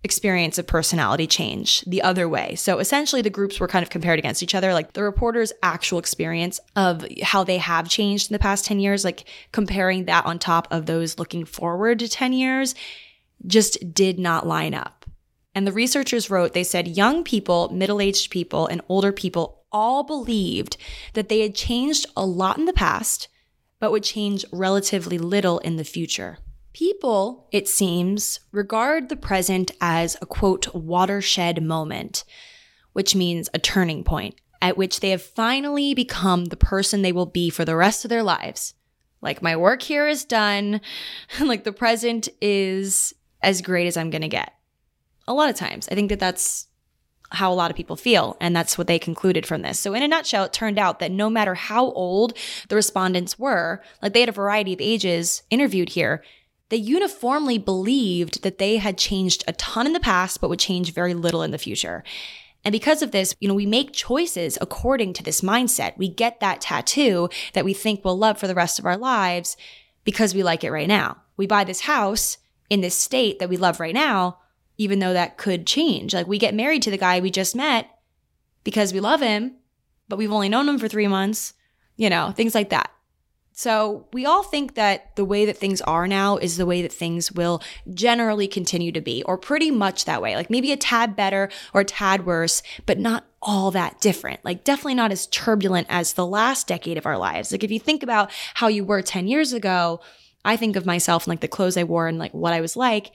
experience 0.05 0.59
of 0.59 0.67
personality 0.67 1.25
change 1.25 1.81
the 1.81 2.03
other 2.03 2.29
way. 2.29 2.53
So 2.55 2.77
essentially, 2.77 3.23
the 3.23 3.29
groups 3.31 3.59
were 3.59 3.67
kind 3.67 3.81
of 3.81 3.89
compared 3.89 4.19
against 4.19 4.43
each 4.43 4.53
other. 4.53 4.71
Like 4.71 4.93
the 4.93 5.03
reporter's 5.03 5.51
actual 5.63 5.97
experience 5.97 6.59
of 6.75 7.03
how 7.23 7.43
they 7.43 7.57
have 7.57 7.89
changed 7.89 8.29
in 8.29 8.33
the 8.33 8.39
past 8.39 8.65
10 8.65 8.79
years, 8.79 9.03
like 9.03 9.27
comparing 9.51 10.05
that 10.05 10.25
on 10.25 10.37
top 10.37 10.67
of 10.69 10.85
those 10.85 11.17
looking 11.17 11.43
forward 11.43 11.99
to 11.99 12.07
10 12.07 12.33
years, 12.33 12.75
just 13.47 13.93
did 13.93 14.19
not 14.19 14.47
line 14.47 14.75
up. 14.75 15.05
And 15.55 15.65
the 15.65 15.71
researchers 15.71 16.29
wrote, 16.29 16.53
they 16.53 16.63
said 16.63 16.87
young 16.87 17.23
people, 17.23 17.69
middle 17.69 17.99
aged 17.99 18.29
people, 18.29 18.67
and 18.67 18.81
older 18.87 19.11
people 19.11 19.63
all 19.75 20.03
believed 20.03 20.77
that 21.15 21.27
they 21.27 21.41
had 21.41 21.53
changed 21.53 22.05
a 22.15 22.25
lot 22.25 22.57
in 22.57 22.63
the 22.63 22.71
past, 22.71 23.27
but 23.77 23.91
would 23.91 24.03
change 24.03 24.45
relatively 24.53 25.17
little 25.17 25.59
in 25.59 25.75
the 25.75 25.83
future. 25.83 26.37
People, 26.71 27.49
it 27.51 27.67
seems, 27.67 28.39
regard 28.53 29.09
the 29.09 29.17
present 29.17 29.71
as 29.81 30.15
a 30.21 30.25
quote, 30.25 30.73
watershed 30.73 31.61
moment, 31.61 32.23
which 32.93 33.15
means 33.15 33.49
a 33.53 33.59
turning 33.59 34.05
point 34.05 34.35
at 34.61 34.77
which 34.77 35.01
they 35.01 35.09
have 35.09 35.21
finally 35.21 35.93
become 35.93 36.45
the 36.45 36.55
person 36.55 37.01
they 37.01 37.11
will 37.11 37.25
be 37.25 37.49
for 37.49 37.65
the 37.65 37.75
rest 37.75 38.05
of 38.05 38.09
their 38.09 38.23
lives. 38.23 38.73
Like, 39.21 39.41
my 39.41 39.57
work 39.57 39.81
here 39.81 40.07
is 40.07 40.23
done. 40.23 40.79
like, 41.41 41.65
the 41.65 41.73
present 41.73 42.29
is 42.41 43.13
as 43.41 43.61
great 43.61 43.87
as 43.87 43.97
I'm 43.97 44.09
going 44.09 44.21
to 44.21 44.29
get. 44.29 44.53
A 45.27 45.33
lot 45.33 45.49
of 45.49 45.55
times, 45.57 45.89
I 45.91 45.95
think 45.95 46.09
that 46.09 46.19
that's 46.19 46.67
how 47.31 47.51
a 47.51 47.55
lot 47.55 47.71
of 47.71 47.77
people 47.77 47.95
feel. 47.95 48.37
And 48.39 48.55
that's 48.55 48.77
what 48.77 48.87
they 48.87 48.99
concluded 48.99 49.45
from 49.45 49.61
this. 49.61 49.79
So, 49.79 49.93
in 49.93 50.03
a 50.03 50.07
nutshell, 50.07 50.45
it 50.45 50.53
turned 50.53 50.79
out 50.79 50.99
that 50.99 51.11
no 51.11 51.29
matter 51.29 51.55
how 51.55 51.91
old 51.91 52.37
the 52.69 52.75
respondents 52.75 53.39
were, 53.39 53.81
like 54.01 54.13
they 54.13 54.19
had 54.21 54.29
a 54.29 54.33
variety 54.33 54.73
of 54.73 54.81
ages 54.81 55.43
interviewed 55.49 55.89
here, 55.89 56.23
they 56.69 56.77
uniformly 56.77 57.57
believed 57.57 58.43
that 58.43 58.57
they 58.57 58.77
had 58.77 58.97
changed 58.97 59.43
a 59.47 59.53
ton 59.53 59.85
in 59.85 59.93
the 59.93 59.99
past, 59.99 60.41
but 60.41 60.49
would 60.49 60.59
change 60.59 60.93
very 60.93 61.13
little 61.13 61.43
in 61.43 61.51
the 61.51 61.57
future. 61.57 62.03
And 62.63 62.71
because 62.71 63.03
of 63.03 63.11
this, 63.11 63.35
you 63.39 63.47
know, 63.47 63.53
we 63.53 63.67
make 63.67 63.93
choices 63.93 64.57
according 64.59 65.13
to 65.13 65.23
this 65.23 65.41
mindset. 65.41 65.95
We 65.97 66.09
get 66.09 66.39
that 66.39 66.61
tattoo 66.61 67.29
that 67.53 67.63
we 67.63 67.75
think 67.75 68.03
we'll 68.03 68.17
love 68.17 68.39
for 68.39 68.47
the 68.47 68.55
rest 68.55 68.79
of 68.79 68.87
our 68.87 68.97
lives 68.97 69.55
because 70.03 70.33
we 70.33 70.41
like 70.41 70.63
it 70.63 70.71
right 70.71 70.87
now. 70.87 71.17
We 71.37 71.45
buy 71.45 71.63
this 71.63 71.81
house 71.81 72.39
in 72.69 72.81
this 72.81 72.95
state 72.95 73.37
that 73.37 73.49
we 73.49 73.57
love 73.57 73.79
right 73.79 73.93
now, 73.93 74.39
even 74.77 74.99
though 74.99 75.13
that 75.13 75.37
could 75.37 75.65
change. 75.65 76.13
Like 76.13 76.27
we 76.27 76.37
get 76.37 76.53
married 76.53 76.81
to 76.83 76.91
the 76.91 76.97
guy 76.97 77.19
we 77.19 77.31
just 77.31 77.55
met 77.55 77.89
because 78.63 78.93
we 78.93 78.99
love 78.99 79.21
him, 79.21 79.55
but 80.07 80.17
we've 80.17 80.31
only 80.31 80.49
known 80.49 80.67
him 80.67 80.79
for 80.79 80.87
three 80.87 81.07
months, 81.07 81.53
you 81.95 82.09
know, 82.09 82.31
things 82.31 82.55
like 82.55 82.69
that. 82.69 82.91
So 83.57 84.07
we 84.11 84.25
all 84.25 84.43
think 84.43 84.75
that 84.75 85.15
the 85.15 85.23
way 85.23 85.45
that 85.45 85.55
things 85.55 85.79
are 85.81 86.09
now 86.09 86.35
is 86.35 86.57
the 86.57 86.65
way 86.65 86.81
that 86.81 86.91
things 86.91 87.31
will 87.31 87.61
generally 87.93 88.49
continue 88.49 88.91
to 88.91 88.99
be, 88.99 89.23
or 89.23 89.37
pretty 89.37 89.71
much 89.71 90.03
that 90.03 90.21
way. 90.21 90.35
Like 90.35 90.49
maybe 90.49 90.73
a 90.73 90.77
tad 90.77 91.15
better 91.15 91.49
or 91.73 91.81
a 91.81 91.85
tad 91.85 92.25
worse, 92.25 92.61
but 92.85 92.99
not 92.99 93.25
all 93.41 93.71
that 93.71 94.01
different. 94.01 94.43
Like 94.43 94.65
definitely 94.65 94.95
not 94.95 95.13
as 95.13 95.27
turbulent 95.27 95.87
as 95.89 96.13
the 96.13 96.25
last 96.25 96.67
decade 96.67 96.97
of 96.97 97.05
our 97.05 97.17
lives. 97.17 97.53
Like 97.53 97.63
if 97.63 97.71
you 97.71 97.79
think 97.79 98.03
about 98.03 98.29
how 98.55 98.67
you 98.67 98.83
were 98.83 99.01
10 99.01 99.25
years 99.29 99.53
ago, 99.53 100.01
I 100.43 100.57
think 100.57 100.75
of 100.75 100.85
myself 100.85 101.23
and 101.23 101.29
like 101.29 101.39
the 101.39 101.47
clothes 101.47 101.77
I 101.77 101.85
wore 101.85 102.09
and 102.09 102.19
like 102.19 102.33
what 102.33 102.51
I 102.51 102.59
was 102.59 102.75
like. 102.75 103.11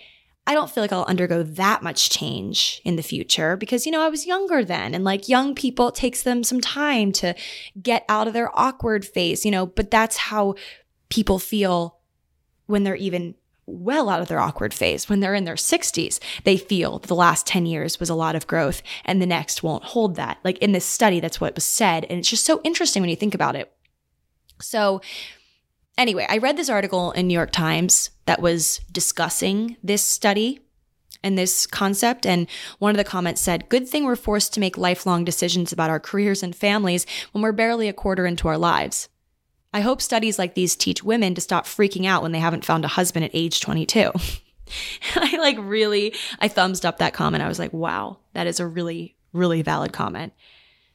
I 0.47 0.55
don't 0.55 0.71
feel 0.71 0.83
like 0.83 0.93
I'll 0.93 1.05
undergo 1.05 1.43
that 1.43 1.83
much 1.83 2.11
change 2.11 2.81
in 2.85 2.97
the 2.97 3.03
future 3.03 3.57
because, 3.57 3.87
you 3.87 3.93
know, 3.93 4.03
I 4.03 4.09
was 4.09 4.27
younger 4.27 4.65
then. 4.65 4.95
And 4.95 5.05
like 5.05 5.29
young 5.29 5.55
people, 5.55 5.89
it 5.89 5.95
takes 5.95 6.23
them 6.23 6.43
some 6.43 6.61
time 6.61 7.13
to 7.13 7.35
get 7.81 8.05
out 8.09 8.27
of 8.27 8.33
their 8.33 8.51
awkward 8.59 9.05
phase, 9.05 9.45
you 9.45 9.51
know, 9.51 9.67
but 9.67 9.91
that's 9.91 10.17
how 10.17 10.55
people 11.09 11.39
feel 11.39 11.99
when 12.67 12.85
they're 12.85 12.97
even 12.97 13.35
well 13.67 14.09
out 14.09 14.21
of 14.21 14.29
their 14.29 14.41
awkward 14.41 14.75
phase. 14.75 15.09
When 15.09 15.21
they're 15.21 15.35
in 15.35 15.45
their 15.45 15.55
60s, 15.55 16.19
they 16.45 16.57
feel 16.57 16.99
the 16.99 17.15
last 17.15 17.47
10 17.47 17.67
years 17.67 18.01
was 18.01 18.11
a 18.11 18.15
lot 18.15 18.35
of 18.35 18.47
growth 18.47 18.83
and 19.05 19.21
the 19.21 19.27
next 19.27 19.63
won't 19.63 19.85
hold 19.85 20.17
that. 20.17 20.39
Like 20.43 20.59
in 20.59 20.73
this 20.73 20.85
study, 20.85 21.21
that's 21.21 21.41
what 21.41 21.55
was 21.55 21.65
said. 21.65 22.07
And 22.09 22.19
it's 22.19 22.31
just 22.31 22.47
so 22.47 22.61
interesting 22.65 23.03
when 23.03 23.11
you 23.11 23.17
think 23.17 23.35
about 23.35 23.57
it. 23.57 23.73
So, 24.61 25.01
Anyway, 26.01 26.25
I 26.31 26.39
read 26.39 26.57
this 26.57 26.71
article 26.71 27.13
in 27.13 27.27
New 27.27 27.35
York 27.35 27.53
Times 27.53 28.09
that 28.25 28.41
was 28.41 28.81
discussing 28.91 29.77
this 29.85 30.03
study 30.03 30.61
and 31.23 31.37
this 31.37 31.67
concept. 31.67 32.25
And 32.25 32.47
one 32.79 32.93
of 32.93 32.97
the 32.97 33.05
comments 33.05 33.43
said, 33.43 33.69
Good 33.69 33.87
thing 33.87 34.07
we're 34.07 34.17
forced 34.17 34.55
to 34.55 34.61
make 34.61 34.79
lifelong 34.79 35.25
decisions 35.25 35.75
about 35.75 35.91
our 35.91 36.01
careers 36.01 36.43
and 36.43 36.57
families 36.57 37.05
when 37.33 37.43
we're 37.43 37.53
barely 37.53 37.87
a 37.87 37.93
quarter 37.93 38.25
into 38.25 38.49
our 38.49 38.57
lives. 38.57 39.11
I 39.75 39.83
hope 39.83 40.01
studies 40.01 40.39
like 40.39 40.55
these 40.55 40.75
teach 40.75 41.05
women 41.05 41.35
to 41.35 41.41
stop 41.43 41.67
freaking 41.67 42.07
out 42.07 42.23
when 42.23 42.33
they 42.33 42.39
haven't 42.39 42.65
found 42.65 42.87
a 42.87 42.89
husband 42.89 43.27
at 43.27 43.33
age 43.35 43.61
22. 43.61 44.11
I 45.17 45.37
like 45.37 45.59
really, 45.61 46.15
I 46.39 46.49
thumbs 46.49 46.83
up 46.83 46.97
that 46.97 47.13
comment. 47.13 47.45
I 47.45 47.49
was 47.49 47.59
like, 47.59 47.75
wow, 47.75 48.21
that 48.33 48.47
is 48.47 48.59
a 48.59 48.67
really, 48.67 49.19
really 49.35 49.61
valid 49.61 49.93
comment. 49.93 50.33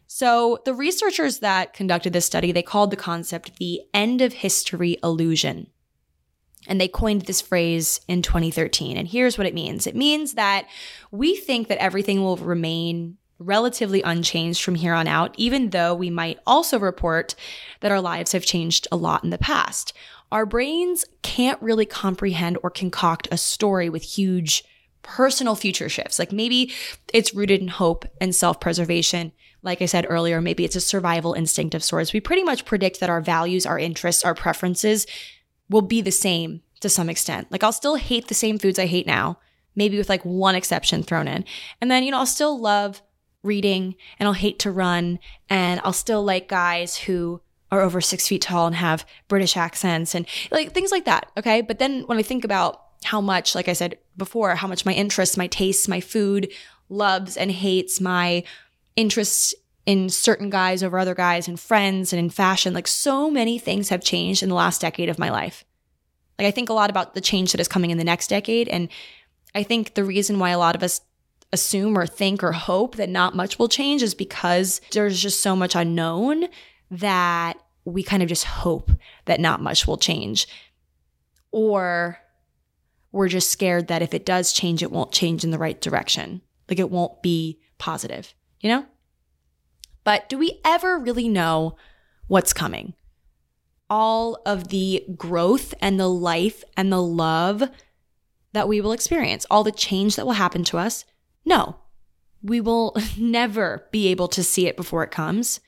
So, 0.08 0.60
the 0.66 0.74
researchers 0.74 1.40
that 1.40 1.74
conducted 1.74 2.14
this 2.14 2.26
study, 2.26 2.52
they 2.52 2.62
called 2.62 2.92
the 2.92 2.96
concept 2.96 3.58
the 3.58 3.82
end 3.94 4.22
of 4.22 4.34
history 4.34 4.98
illusion. 5.04 5.68
And 6.68 6.82
they 6.82 6.88
coined 6.88 7.24
this 7.24 7.42
phrase 7.42 8.02
in 8.08 8.22
2013. 8.22 8.98
And 8.98 9.08
here's 9.08 9.38
what 9.38 9.48
it 9.48 9.54
means 9.54 9.88
it 9.88 9.96
means 9.96 10.34
that 10.34 10.68
we 11.12 11.36
think 11.36 11.68
that 11.68 11.82
everything 11.82 12.22
will 12.22 12.38
remain 12.38 13.18
relatively 13.38 14.02
unchanged 14.02 14.64
from 14.64 14.76
here 14.76 14.94
on 14.94 15.08
out, 15.08 15.36
even 15.38 15.72
though 15.72 15.94
we 15.94 16.10
might 16.10 16.40
also 16.48 16.80
report 16.80 17.36
that 17.82 17.92
our 17.92 18.02
lives 18.02 18.32
have 18.32 18.46
changed 18.46 18.88
a 18.92 18.96
lot 18.96 19.24
in 19.24 19.30
the 19.30 19.38
past. 19.38 19.94
Our 20.32 20.46
brains 20.46 21.06
can't 21.22 21.62
really 21.62 21.86
comprehend 21.86 22.58
or 22.64 22.70
concoct 22.70 23.28
a 23.32 23.38
story 23.38 23.90
with 23.90 24.04
huge 24.04 24.64
personal 25.06 25.56
future 25.56 25.88
shifts. 25.88 26.20
Like 26.20 26.32
maybe 26.32 26.74
it's 27.14 27.34
rooted 27.34 27.62
in 27.62 27.70
hope 27.70 28.06
and 28.20 28.36
self 28.36 28.60
preservation 28.60 29.32
like 29.66 29.82
I 29.82 29.88
said 29.88 30.06
earlier, 30.08 30.40
maybe 30.40 30.64
it's 30.64 30.76
a 30.76 30.82
survival 30.82 31.34
instinct 31.34 31.74
of 31.74 31.84
sorts. 31.84 32.14
We 32.14 32.20
pretty 32.22 32.44
much 32.44 32.66
predict 32.66 33.00
that 33.00 33.10
our 33.10 33.20
values, 33.20 33.66
our 33.66 33.80
interests, 33.80 34.24
our 34.24 34.36
preferences 34.36 35.08
will 35.70 35.82
be 35.82 36.02
the 36.02 36.12
same 36.12 36.62
to 36.82 36.88
some 36.88 37.10
extent. 37.10 37.52
Like 37.52 37.64
I'll 37.64 37.74
still 37.74 37.96
hate 37.96 38.28
the 38.28 38.36
same 38.36 38.60
foods 38.60 38.78
I 38.78 38.86
hate 38.86 39.08
now, 39.08 39.40
maybe 39.76 39.98
with 39.98 40.08
like 40.08 40.24
one 40.24 40.54
exception 40.54 41.02
thrown 41.02 41.28
in. 41.28 41.46
And 41.82 41.90
then, 41.90 42.04
you 42.04 42.12
know, 42.12 42.20
I'll 42.20 42.28
still 42.28 42.60
love 42.60 43.02
reading 43.42 43.96
and 44.20 44.28
I'll 44.28 44.34
hate 44.34 44.60
to 44.60 44.72
run 44.72 45.18
and 45.50 45.82
I'll 45.84 45.94
still 45.94 46.24
like 46.24 46.48
guys 46.48 46.96
who 46.96 47.42
are 47.72 47.82
over 47.82 48.02
six 48.02 48.28
feet 48.28 48.44
tall 48.44 48.68
and 48.68 48.76
have 48.76 49.06
British 49.28 49.58
accents 49.58 50.14
and 50.14 50.28
like 50.52 50.74
things 50.74 50.92
like 50.92 51.06
that. 51.06 51.32
Okay. 51.38 51.62
But 51.62 51.80
then 51.80 52.02
when 52.02 52.20
I 52.20 52.24
think 52.24 52.46
about 52.46 52.82
how 53.04 53.20
much, 53.20 53.56
like 53.56 53.68
I 53.68 53.74
said 53.74 53.98
before, 54.18 54.56
how 54.56 54.68
much 54.68 54.86
my 54.86 54.94
interests, 54.94 55.38
my 55.38 55.48
tastes, 55.48 55.88
my 55.88 56.00
food 56.00 56.52
loves 56.90 57.38
and 57.38 57.52
hates, 57.52 58.00
my 58.00 58.44
interests 58.96 59.54
in 59.86 60.10
certain 60.10 60.50
guys 60.50 60.84
over 60.84 60.98
other 60.98 61.16
guys 61.16 61.48
and 61.48 61.60
friends 61.60 62.12
and 62.12 62.20
in 62.20 62.30
fashion. 62.30 62.74
Like 62.74 62.88
so 62.88 63.30
many 63.30 63.60
things 63.60 63.90
have 63.90 64.04
changed 64.04 64.42
in 64.42 64.50
the 64.50 64.56
last 64.56 64.82
decade 64.82 65.10
of 65.10 65.20
my 65.20 65.30
life. 65.30 65.64
Like 66.40 66.48
I 66.48 66.52
think 66.52 66.70
a 66.70 66.74
lot 66.74 66.90
about 66.90 67.14
the 67.14 67.22
change 67.22 67.52
that 67.52 67.62
is 67.62 67.68
coming 67.68 67.92
in 67.92 67.98
the 67.98 68.04
next 68.04 68.28
decade. 68.28 68.68
And 68.68 68.90
I 69.54 69.64
think 69.64 69.94
the 69.94 70.04
reason 70.04 70.40
why 70.40 70.50
a 70.50 70.58
lot 70.58 70.76
of 70.76 70.84
us 70.84 71.02
assume 71.54 71.98
or 71.98 72.08
think 72.08 72.44
or 72.44 72.52
hope 72.52 72.96
that 72.96 73.10
not 73.10 73.36
much 73.36 73.58
will 73.58 73.70
change 73.70 74.04
is 74.04 74.14
because 74.14 74.82
there's 74.92 75.22
just 75.22 75.42
so 75.42 75.56
much 75.56 75.76
unknown 75.76 76.48
that 76.92 77.58
we 77.86 78.04
kind 78.04 78.24
of 78.24 78.30
just 78.30 78.44
hope 78.44 78.92
that 79.26 79.40
not 79.40 79.62
much 79.62 79.88
will 79.88 79.98
change. 79.98 80.48
Or 81.52 82.20
we're 83.16 83.30
just 83.30 83.50
scared 83.50 83.88
that 83.88 84.02
if 84.02 84.14
it 84.14 84.26
does 84.26 84.52
change, 84.52 84.84
it 84.84 84.92
won't 84.92 85.14
change 85.14 85.46
in 85.46 85.52
the 85.52 85.58
right 85.58 85.80
direction. 85.80 86.42
Like 86.70 86.80
it 86.80 86.92
won't 86.92 87.22
be 87.22 87.62
positive, 87.78 88.34
you 88.60 88.68
know? 88.68 88.86
But 90.04 90.28
do 90.28 90.38
we 90.38 90.60
ever 90.66 91.00
really 91.00 91.30
know 91.30 91.78
what's 92.28 92.52
coming? 92.52 92.94
All 93.90 94.38
of 94.46 94.68
the 94.68 95.06
growth 95.16 95.74
and 95.80 95.98
the 95.98 96.10
life 96.10 96.62
and 96.76 96.92
the 96.92 97.02
love 97.02 97.64
that 98.52 98.68
we 98.68 98.82
will 98.82 98.92
experience, 98.92 99.46
all 99.50 99.64
the 99.64 99.72
change 99.72 100.18
that 100.18 100.26
will 100.26 100.34
happen 100.34 100.66
to 100.66 100.78
us? 100.78 101.06
No, 101.46 101.78
we 102.44 102.60
will 102.60 102.98
never 103.18 103.88
be 103.92 104.10
able 104.10 104.28
to 104.28 104.44
see 104.44 104.68
it 104.68 104.76
before 104.76 105.04
it 105.04 105.12
comes. 105.12 105.62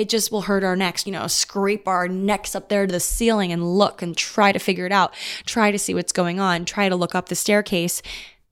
It 0.00 0.08
just 0.08 0.32
will 0.32 0.40
hurt 0.40 0.64
our 0.64 0.76
necks, 0.76 1.04
you 1.04 1.12
know, 1.12 1.26
scrape 1.26 1.86
our 1.86 2.08
necks 2.08 2.54
up 2.54 2.70
there 2.70 2.86
to 2.86 2.92
the 2.92 3.00
ceiling 3.00 3.52
and 3.52 3.76
look 3.76 4.00
and 4.00 4.16
try 4.16 4.50
to 4.50 4.58
figure 4.58 4.86
it 4.86 4.92
out, 4.92 5.12
try 5.44 5.70
to 5.70 5.78
see 5.78 5.92
what's 5.92 6.10
going 6.10 6.40
on, 6.40 6.64
try 6.64 6.88
to 6.88 6.96
look 6.96 7.14
up 7.14 7.28
the 7.28 7.34
staircase 7.34 8.00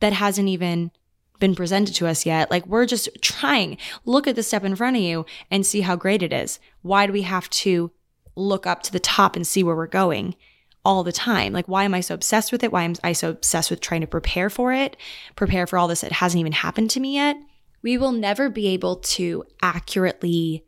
that 0.00 0.12
hasn't 0.12 0.48
even 0.48 0.90
been 1.38 1.54
presented 1.54 1.94
to 1.94 2.06
us 2.06 2.26
yet. 2.26 2.50
Like 2.50 2.66
we're 2.66 2.84
just 2.84 3.08
trying. 3.22 3.78
Look 4.04 4.26
at 4.26 4.36
the 4.36 4.42
step 4.42 4.62
in 4.62 4.76
front 4.76 4.98
of 4.98 5.02
you 5.02 5.24
and 5.50 5.64
see 5.64 5.80
how 5.80 5.96
great 5.96 6.22
it 6.22 6.34
is. 6.34 6.60
Why 6.82 7.06
do 7.06 7.14
we 7.14 7.22
have 7.22 7.48
to 7.50 7.92
look 8.36 8.66
up 8.66 8.82
to 8.82 8.92
the 8.92 9.00
top 9.00 9.34
and 9.34 9.46
see 9.46 9.62
where 9.62 9.74
we're 9.74 9.86
going 9.86 10.36
all 10.84 11.02
the 11.02 11.12
time? 11.12 11.54
Like 11.54 11.66
why 11.66 11.84
am 11.84 11.94
I 11.94 12.00
so 12.00 12.14
obsessed 12.14 12.52
with 12.52 12.62
it? 12.62 12.72
Why 12.72 12.82
am 12.82 12.92
I 13.02 13.14
so 13.14 13.30
obsessed 13.30 13.70
with 13.70 13.80
trying 13.80 14.02
to 14.02 14.06
prepare 14.06 14.50
for 14.50 14.74
it? 14.74 14.98
Prepare 15.34 15.66
for 15.66 15.78
all 15.78 15.88
this 15.88 16.02
that 16.02 16.12
hasn't 16.12 16.40
even 16.40 16.52
happened 16.52 16.90
to 16.90 17.00
me 17.00 17.14
yet? 17.14 17.38
We 17.80 17.96
will 17.96 18.12
never 18.12 18.50
be 18.50 18.66
able 18.68 18.96
to 18.96 19.44
accurately 19.62 20.66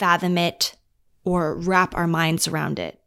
fathom 0.00 0.36
it 0.36 0.74
or 1.22 1.54
wrap 1.54 1.94
our 1.94 2.08
minds 2.08 2.48
around 2.48 2.78
it. 2.80 3.00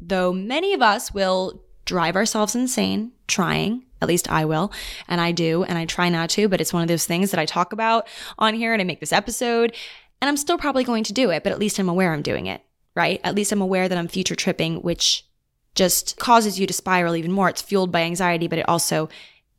Though 0.00 0.32
many 0.32 0.72
of 0.74 0.82
us 0.82 1.12
will 1.12 1.64
drive 1.84 2.14
ourselves 2.14 2.54
insane 2.54 3.12
trying 3.26 3.86
at 4.00 4.08
least 4.08 4.30
I 4.30 4.44
will. 4.44 4.72
And 5.08 5.20
I 5.20 5.32
do. 5.32 5.64
And 5.64 5.78
I 5.78 5.84
try 5.84 6.08
not 6.08 6.30
to, 6.30 6.48
but 6.48 6.60
it's 6.60 6.72
one 6.72 6.82
of 6.82 6.88
those 6.88 7.06
things 7.06 7.30
that 7.30 7.40
I 7.40 7.46
talk 7.46 7.72
about 7.72 8.06
on 8.38 8.54
here 8.54 8.72
and 8.72 8.80
I 8.80 8.84
make 8.84 9.00
this 9.00 9.12
episode. 9.12 9.74
And 10.20 10.28
I'm 10.28 10.36
still 10.36 10.58
probably 10.58 10.84
going 10.84 11.04
to 11.04 11.12
do 11.12 11.30
it, 11.30 11.42
but 11.42 11.52
at 11.52 11.58
least 11.58 11.78
I'm 11.78 11.88
aware 11.88 12.12
I'm 12.12 12.22
doing 12.22 12.46
it, 12.46 12.62
right? 12.94 13.20
At 13.22 13.34
least 13.34 13.52
I'm 13.52 13.60
aware 13.60 13.88
that 13.88 13.98
I'm 13.98 14.08
future 14.08 14.34
tripping, 14.34 14.82
which 14.82 15.26
just 15.74 16.18
causes 16.18 16.58
you 16.58 16.66
to 16.66 16.72
spiral 16.72 17.16
even 17.16 17.32
more. 17.32 17.50
It's 17.50 17.60
fueled 17.60 17.92
by 17.92 18.02
anxiety, 18.02 18.48
but 18.48 18.58
it 18.58 18.68
also 18.68 19.08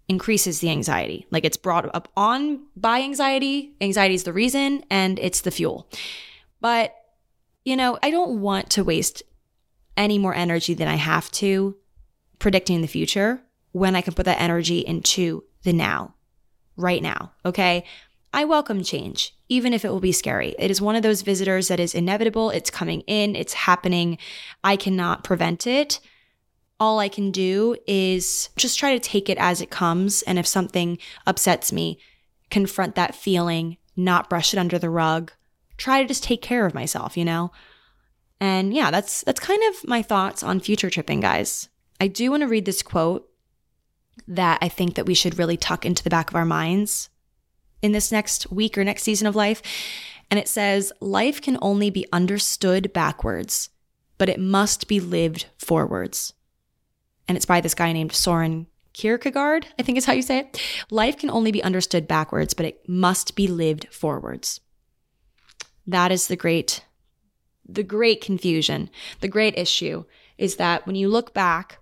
increases 0.08 0.60
the 0.60 0.70
anxiety. 0.70 1.28
Like 1.30 1.46
it's 1.46 1.58
brought 1.58 1.94
up 1.94 2.10
on 2.18 2.62
by 2.76 3.02
anxiety. 3.02 3.76
Anxiety 3.82 4.16
is 4.16 4.24
the 4.24 4.34
reason 4.34 4.84
and 4.90 5.20
it's 5.20 5.42
the 5.42 5.52
fuel. 5.52 5.88
But, 6.60 6.96
you 7.64 7.76
know, 7.76 7.98
I 8.02 8.12
don't 8.12 8.42
want 8.42 8.70
to 8.72 8.84
waste 8.84 9.24
any 9.96 10.18
more 10.18 10.36
energy 10.36 10.74
than 10.74 10.88
I 10.88 10.96
have 10.96 11.32
to 11.32 11.76
predicting 12.40 12.82
the 12.82 12.88
future 12.88 13.42
when 13.72 13.96
I 13.96 14.02
can 14.02 14.14
put 14.14 14.26
that 14.26 14.42
energy 14.42 14.80
into 14.80 15.44
the 15.64 15.74
now, 15.74 16.16
right 16.76 17.02
now. 17.02 17.34
Okay. 17.46 17.84
I 18.34 18.46
welcome 18.46 18.84
change, 18.84 19.36
even 19.50 19.74
if 19.74 19.86
it 19.86 19.90
will 19.90 20.00
be 20.00 20.12
scary. 20.12 20.54
It 20.60 20.70
is 20.70 20.82
one 20.82 20.96
of 20.96 21.02
those 21.02 21.22
visitors 21.22 21.70
that 21.70 21.80
is 21.80 21.96
inevitable. 21.96 22.50
It's 22.50 22.70
coming 22.70 23.02
in, 23.02 23.36
it's 23.36 23.54
happening. 23.54 24.18
I 24.64 24.76
cannot 24.76 25.24
prevent 25.24 25.66
it. 25.66 26.00
All 26.80 27.00
I 27.00 27.10
can 27.10 27.32
do 27.32 27.76
is 27.88 28.50
just 28.56 28.78
try 28.78 28.94
to 28.94 29.00
take 29.00 29.30
it 29.30 29.38
as 29.40 29.62
it 29.62 29.72
comes. 29.72 30.22
And 30.24 30.38
if 30.38 30.46
something 30.46 31.00
upsets 31.26 31.72
me, 31.72 32.00
confront 32.52 32.96
that 32.96 33.16
feeling, 33.16 33.78
not 33.96 34.30
brush 34.30 34.54
it 34.54 34.60
under 34.60 34.78
the 34.78 34.90
rug, 34.90 35.32
try 35.78 36.02
to 36.02 36.08
just 36.08 36.24
take 36.24 36.42
care 36.42 36.66
of 36.66 36.74
myself, 36.74 37.16
you 37.16 37.26
know? 37.26 37.52
And 38.40 38.74
yeah, 38.74 38.92
that's 38.92 39.22
that's 39.22 39.40
kind 39.40 39.62
of 39.70 39.88
my 39.88 40.02
thoughts 40.02 40.44
on 40.44 40.60
future 40.60 40.90
tripping, 40.90 41.20
guys. 41.20 41.70
I 42.00 42.08
do 42.08 42.30
want 42.30 42.42
to 42.42 42.48
read 42.48 42.66
this 42.66 42.84
quote 42.84 43.28
that 44.28 44.60
I 44.62 44.70
think 44.70 44.96
that 44.96 45.06
we 45.06 45.14
should 45.14 45.38
really 45.38 45.58
tuck 45.58 45.86
into 45.86 46.04
the 46.04 46.10
back 46.10 46.30
of 46.30 46.36
our 46.36 46.46
minds 46.46 47.10
in 47.82 47.92
this 47.92 48.12
next 48.12 48.52
week 48.52 48.78
or 48.78 48.84
next 48.84 49.04
season 49.04 49.28
of 49.28 49.36
life. 49.36 49.62
And 50.30 50.40
it 50.40 50.48
says, 50.48 50.92
Life 51.00 51.42
can 51.42 51.58
only 51.62 51.90
be 51.90 52.06
understood 52.12 52.94
backwards, 52.94 53.70
but 54.18 54.30
it 54.30 54.40
must 54.40 54.88
be 54.88 55.00
lived 55.00 55.48
forwards. 55.58 56.34
And 57.28 57.36
it's 57.36 57.46
by 57.46 57.62
this 57.62 57.76
guy 57.76 57.92
named 57.94 58.14
Soren 58.14 58.68
Kierkegaard, 58.94 59.68
I 59.78 59.84
think 59.84 59.98
is 59.98 60.06
how 60.06 60.14
you 60.14 60.22
say 60.22 60.40
it. 60.40 60.62
Life 60.90 61.18
can 61.18 61.30
only 61.30 61.52
be 61.52 61.64
understood 61.64 62.08
backwards, 62.08 62.54
but 62.54 62.66
it 62.66 62.88
must 62.88 63.36
be 63.36 63.48
lived 63.48 63.88
forwards. 63.92 64.60
That 65.88 66.12
is 66.12 66.28
the 66.28 66.36
great, 66.36 66.86
the 67.68 67.84
great 67.84 68.22
confusion, 68.22 68.90
the 69.22 69.28
great 69.28 69.58
issue 69.58 70.04
is 70.38 70.58
that 70.58 70.86
when 70.86 70.96
you 70.96 71.08
look 71.10 71.34
back 71.34 71.80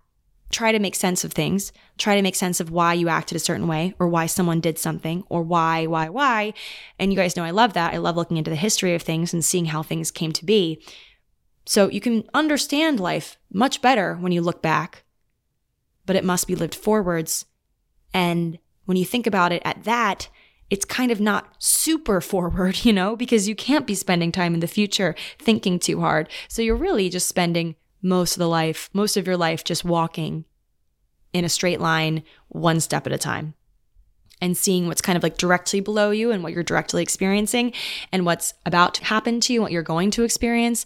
try 0.51 0.71
to 0.71 0.79
make 0.79 0.95
sense 0.95 1.23
of 1.23 1.33
things, 1.33 1.73
try 1.97 2.15
to 2.15 2.21
make 2.21 2.35
sense 2.35 2.59
of 2.59 2.71
why 2.71 2.93
you 2.93 3.09
acted 3.09 3.35
a 3.35 3.39
certain 3.39 3.67
way 3.67 3.93
or 3.99 4.07
why 4.07 4.25
someone 4.25 4.61
did 4.61 4.77
something 4.77 5.23
or 5.27 5.41
why, 5.43 5.85
why, 5.85 6.07
why. 6.07 6.53
And 6.99 7.11
you 7.11 7.17
guys 7.17 7.35
know 7.35 7.43
I 7.43 7.51
love 7.51 7.73
that. 7.73 7.93
I 7.93 7.97
love 7.97 8.15
looking 8.15 8.37
into 8.37 8.51
the 8.51 8.55
history 8.55 8.95
of 8.95 9.01
things 9.01 9.33
and 9.33 9.43
seeing 9.43 9.65
how 9.65 9.83
things 9.83 10.11
came 10.11 10.31
to 10.33 10.45
be. 10.45 10.81
So 11.65 11.89
you 11.89 11.99
can 11.99 12.23
understand 12.33 12.99
life 12.99 13.37
much 13.51 13.81
better 13.81 14.15
when 14.15 14.31
you 14.31 14.41
look 14.41 14.61
back, 14.61 15.03
but 16.05 16.15
it 16.15 16.23
must 16.23 16.47
be 16.47 16.55
lived 16.55 16.75
forwards. 16.75 17.45
And 18.13 18.59
when 18.85 18.97
you 18.97 19.05
think 19.05 19.25
about 19.25 19.51
it 19.51 19.63
at 19.65 19.83
that, 19.83 20.29
it's 20.75 20.83
kind 20.83 21.09
of 21.09 21.21
not 21.21 21.55
super 21.57 22.19
forward, 22.19 22.75
you 22.83 22.91
know, 22.91 23.15
because 23.15 23.47
you 23.47 23.55
can't 23.55 23.88
be 23.88 23.95
spending 23.95 24.29
time 24.29 24.53
in 24.53 24.59
the 24.59 24.67
future 24.67 25.15
thinking 25.39 25.79
too 25.79 26.01
hard. 26.01 26.27
So 26.49 26.61
you're 26.61 26.75
really 26.75 27.07
just 27.09 27.29
spending 27.29 27.75
most 28.01 28.35
of 28.35 28.39
the 28.39 28.49
life, 28.49 28.89
most 28.91 29.15
of 29.15 29.25
your 29.25 29.38
life 29.38 29.63
just 29.63 29.85
walking 29.85 30.43
in 31.31 31.45
a 31.45 31.49
straight 31.49 31.79
line, 31.79 32.23
one 32.49 32.81
step 32.81 33.07
at 33.07 33.13
a 33.13 33.17
time. 33.17 33.53
And 34.41 34.57
seeing 34.57 34.88
what's 34.88 35.01
kind 35.01 35.15
of 35.15 35.23
like 35.23 35.38
directly 35.38 35.79
below 35.79 36.11
you 36.11 36.29
and 36.31 36.43
what 36.43 36.51
you're 36.51 36.61
directly 36.61 37.01
experiencing 37.01 37.71
and 38.11 38.25
what's 38.25 38.53
about 38.65 38.95
to 38.95 39.05
happen 39.05 39.39
to 39.39 39.53
you, 39.53 39.61
what 39.61 39.71
you're 39.71 39.81
going 39.81 40.11
to 40.11 40.23
experience 40.23 40.83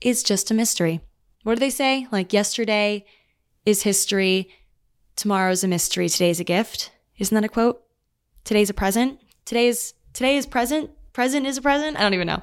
is 0.00 0.22
just 0.22 0.52
a 0.52 0.54
mystery. 0.54 1.00
What 1.42 1.54
do 1.54 1.60
they 1.60 1.70
say? 1.70 2.06
Like 2.12 2.32
yesterday 2.32 3.04
is 3.66 3.82
history, 3.82 4.48
tomorrow's 5.16 5.64
a 5.64 5.68
mystery, 5.68 6.08
today's 6.08 6.38
a 6.38 6.44
gift. 6.44 6.92
Isn't 7.18 7.34
that 7.34 7.44
a 7.44 7.48
quote? 7.48 7.84
Today's 8.44 8.70
a 8.70 8.74
present. 8.74 9.18
Today 9.44 9.68
is 9.68 9.94
today 10.12 10.36
is 10.36 10.46
present. 10.46 10.90
Present 11.12 11.46
is 11.46 11.58
a 11.58 11.62
present. 11.62 11.96
I 11.96 12.00
don't 12.00 12.14
even 12.14 12.26
know. 12.26 12.40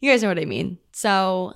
You 0.00 0.10
guys 0.10 0.22
know 0.22 0.28
what 0.28 0.38
I 0.38 0.44
mean. 0.44 0.78
So 0.92 1.54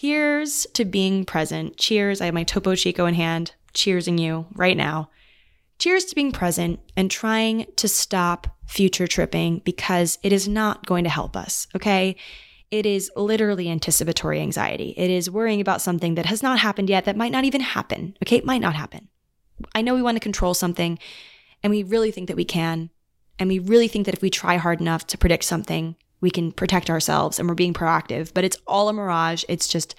Here's 0.00 0.64
to 0.74 0.84
being 0.84 1.24
present. 1.24 1.76
Cheers. 1.76 2.20
I 2.20 2.26
have 2.26 2.34
my 2.34 2.44
Topo 2.44 2.76
Chico 2.76 3.06
in 3.06 3.14
hand, 3.14 3.56
cheersing 3.74 4.16
you 4.16 4.46
right 4.54 4.76
now. 4.76 5.10
Cheers 5.80 6.04
to 6.04 6.14
being 6.14 6.30
present 6.30 6.78
and 6.96 7.10
trying 7.10 7.66
to 7.74 7.88
stop 7.88 8.46
future 8.64 9.08
tripping 9.08 9.60
because 9.64 10.20
it 10.22 10.32
is 10.32 10.46
not 10.46 10.86
going 10.86 11.02
to 11.02 11.10
help 11.10 11.36
us, 11.36 11.66
okay? 11.74 12.14
It 12.70 12.86
is 12.86 13.10
literally 13.16 13.68
anticipatory 13.68 14.40
anxiety. 14.40 14.94
It 14.96 15.10
is 15.10 15.32
worrying 15.32 15.60
about 15.60 15.82
something 15.82 16.14
that 16.14 16.26
has 16.26 16.44
not 16.44 16.60
happened 16.60 16.88
yet, 16.88 17.04
that 17.06 17.16
might 17.16 17.32
not 17.32 17.42
even 17.42 17.60
happen, 17.60 18.16
okay? 18.22 18.36
It 18.36 18.46
might 18.46 18.60
not 18.60 18.76
happen. 18.76 19.08
I 19.74 19.82
know 19.82 19.96
we 19.96 20.02
want 20.02 20.14
to 20.14 20.20
control 20.20 20.54
something 20.54 20.96
and 21.64 21.72
we 21.72 21.82
really 21.82 22.12
think 22.12 22.28
that 22.28 22.36
we 22.36 22.44
can. 22.44 22.90
And 23.38 23.48
we 23.48 23.58
really 23.58 23.88
think 23.88 24.06
that 24.06 24.14
if 24.14 24.22
we 24.22 24.30
try 24.30 24.56
hard 24.56 24.80
enough 24.80 25.06
to 25.08 25.18
predict 25.18 25.44
something, 25.44 25.96
we 26.20 26.30
can 26.30 26.52
protect 26.52 26.90
ourselves 26.90 27.38
and 27.38 27.48
we're 27.48 27.54
being 27.54 27.74
proactive, 27.74 28.34
but 28.34 28.44
it's 28.44 28.56
all 28.66 28.88
a 28.88 28.92
mirage. 28.92 29.44
It's 29.48 29.68
just 29.68 29.94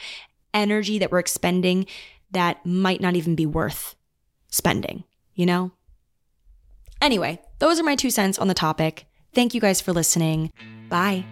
energy 0.53 0.99
that 0.99 1.11
we're 1.11 1.19
expending 1.19 1.85
that 2.31 2.65
might 2.65 3.01
not 3.01 3.15
even 3.15 3.35
be 3.35 3.45
worth 3.45 3.95
spending, 4.49 5.03
you 5.33 5.45
know? 5.45 5.71
Anyway, 7.01 7.39
those 7.59 7.79
are 7.79 7.83
my 7.83 7.95
two 7.95 8.09
cents 8.09 8.37
on 8.37 8.47
the 8.47 8.53
topic. 8.53 9.05
Thank 9.33 9.53
you 9.53 9.61
guys 9.61 9.79
for 9.79 9.93
listening. 9.93 10.51
Bye. 10.89 11.25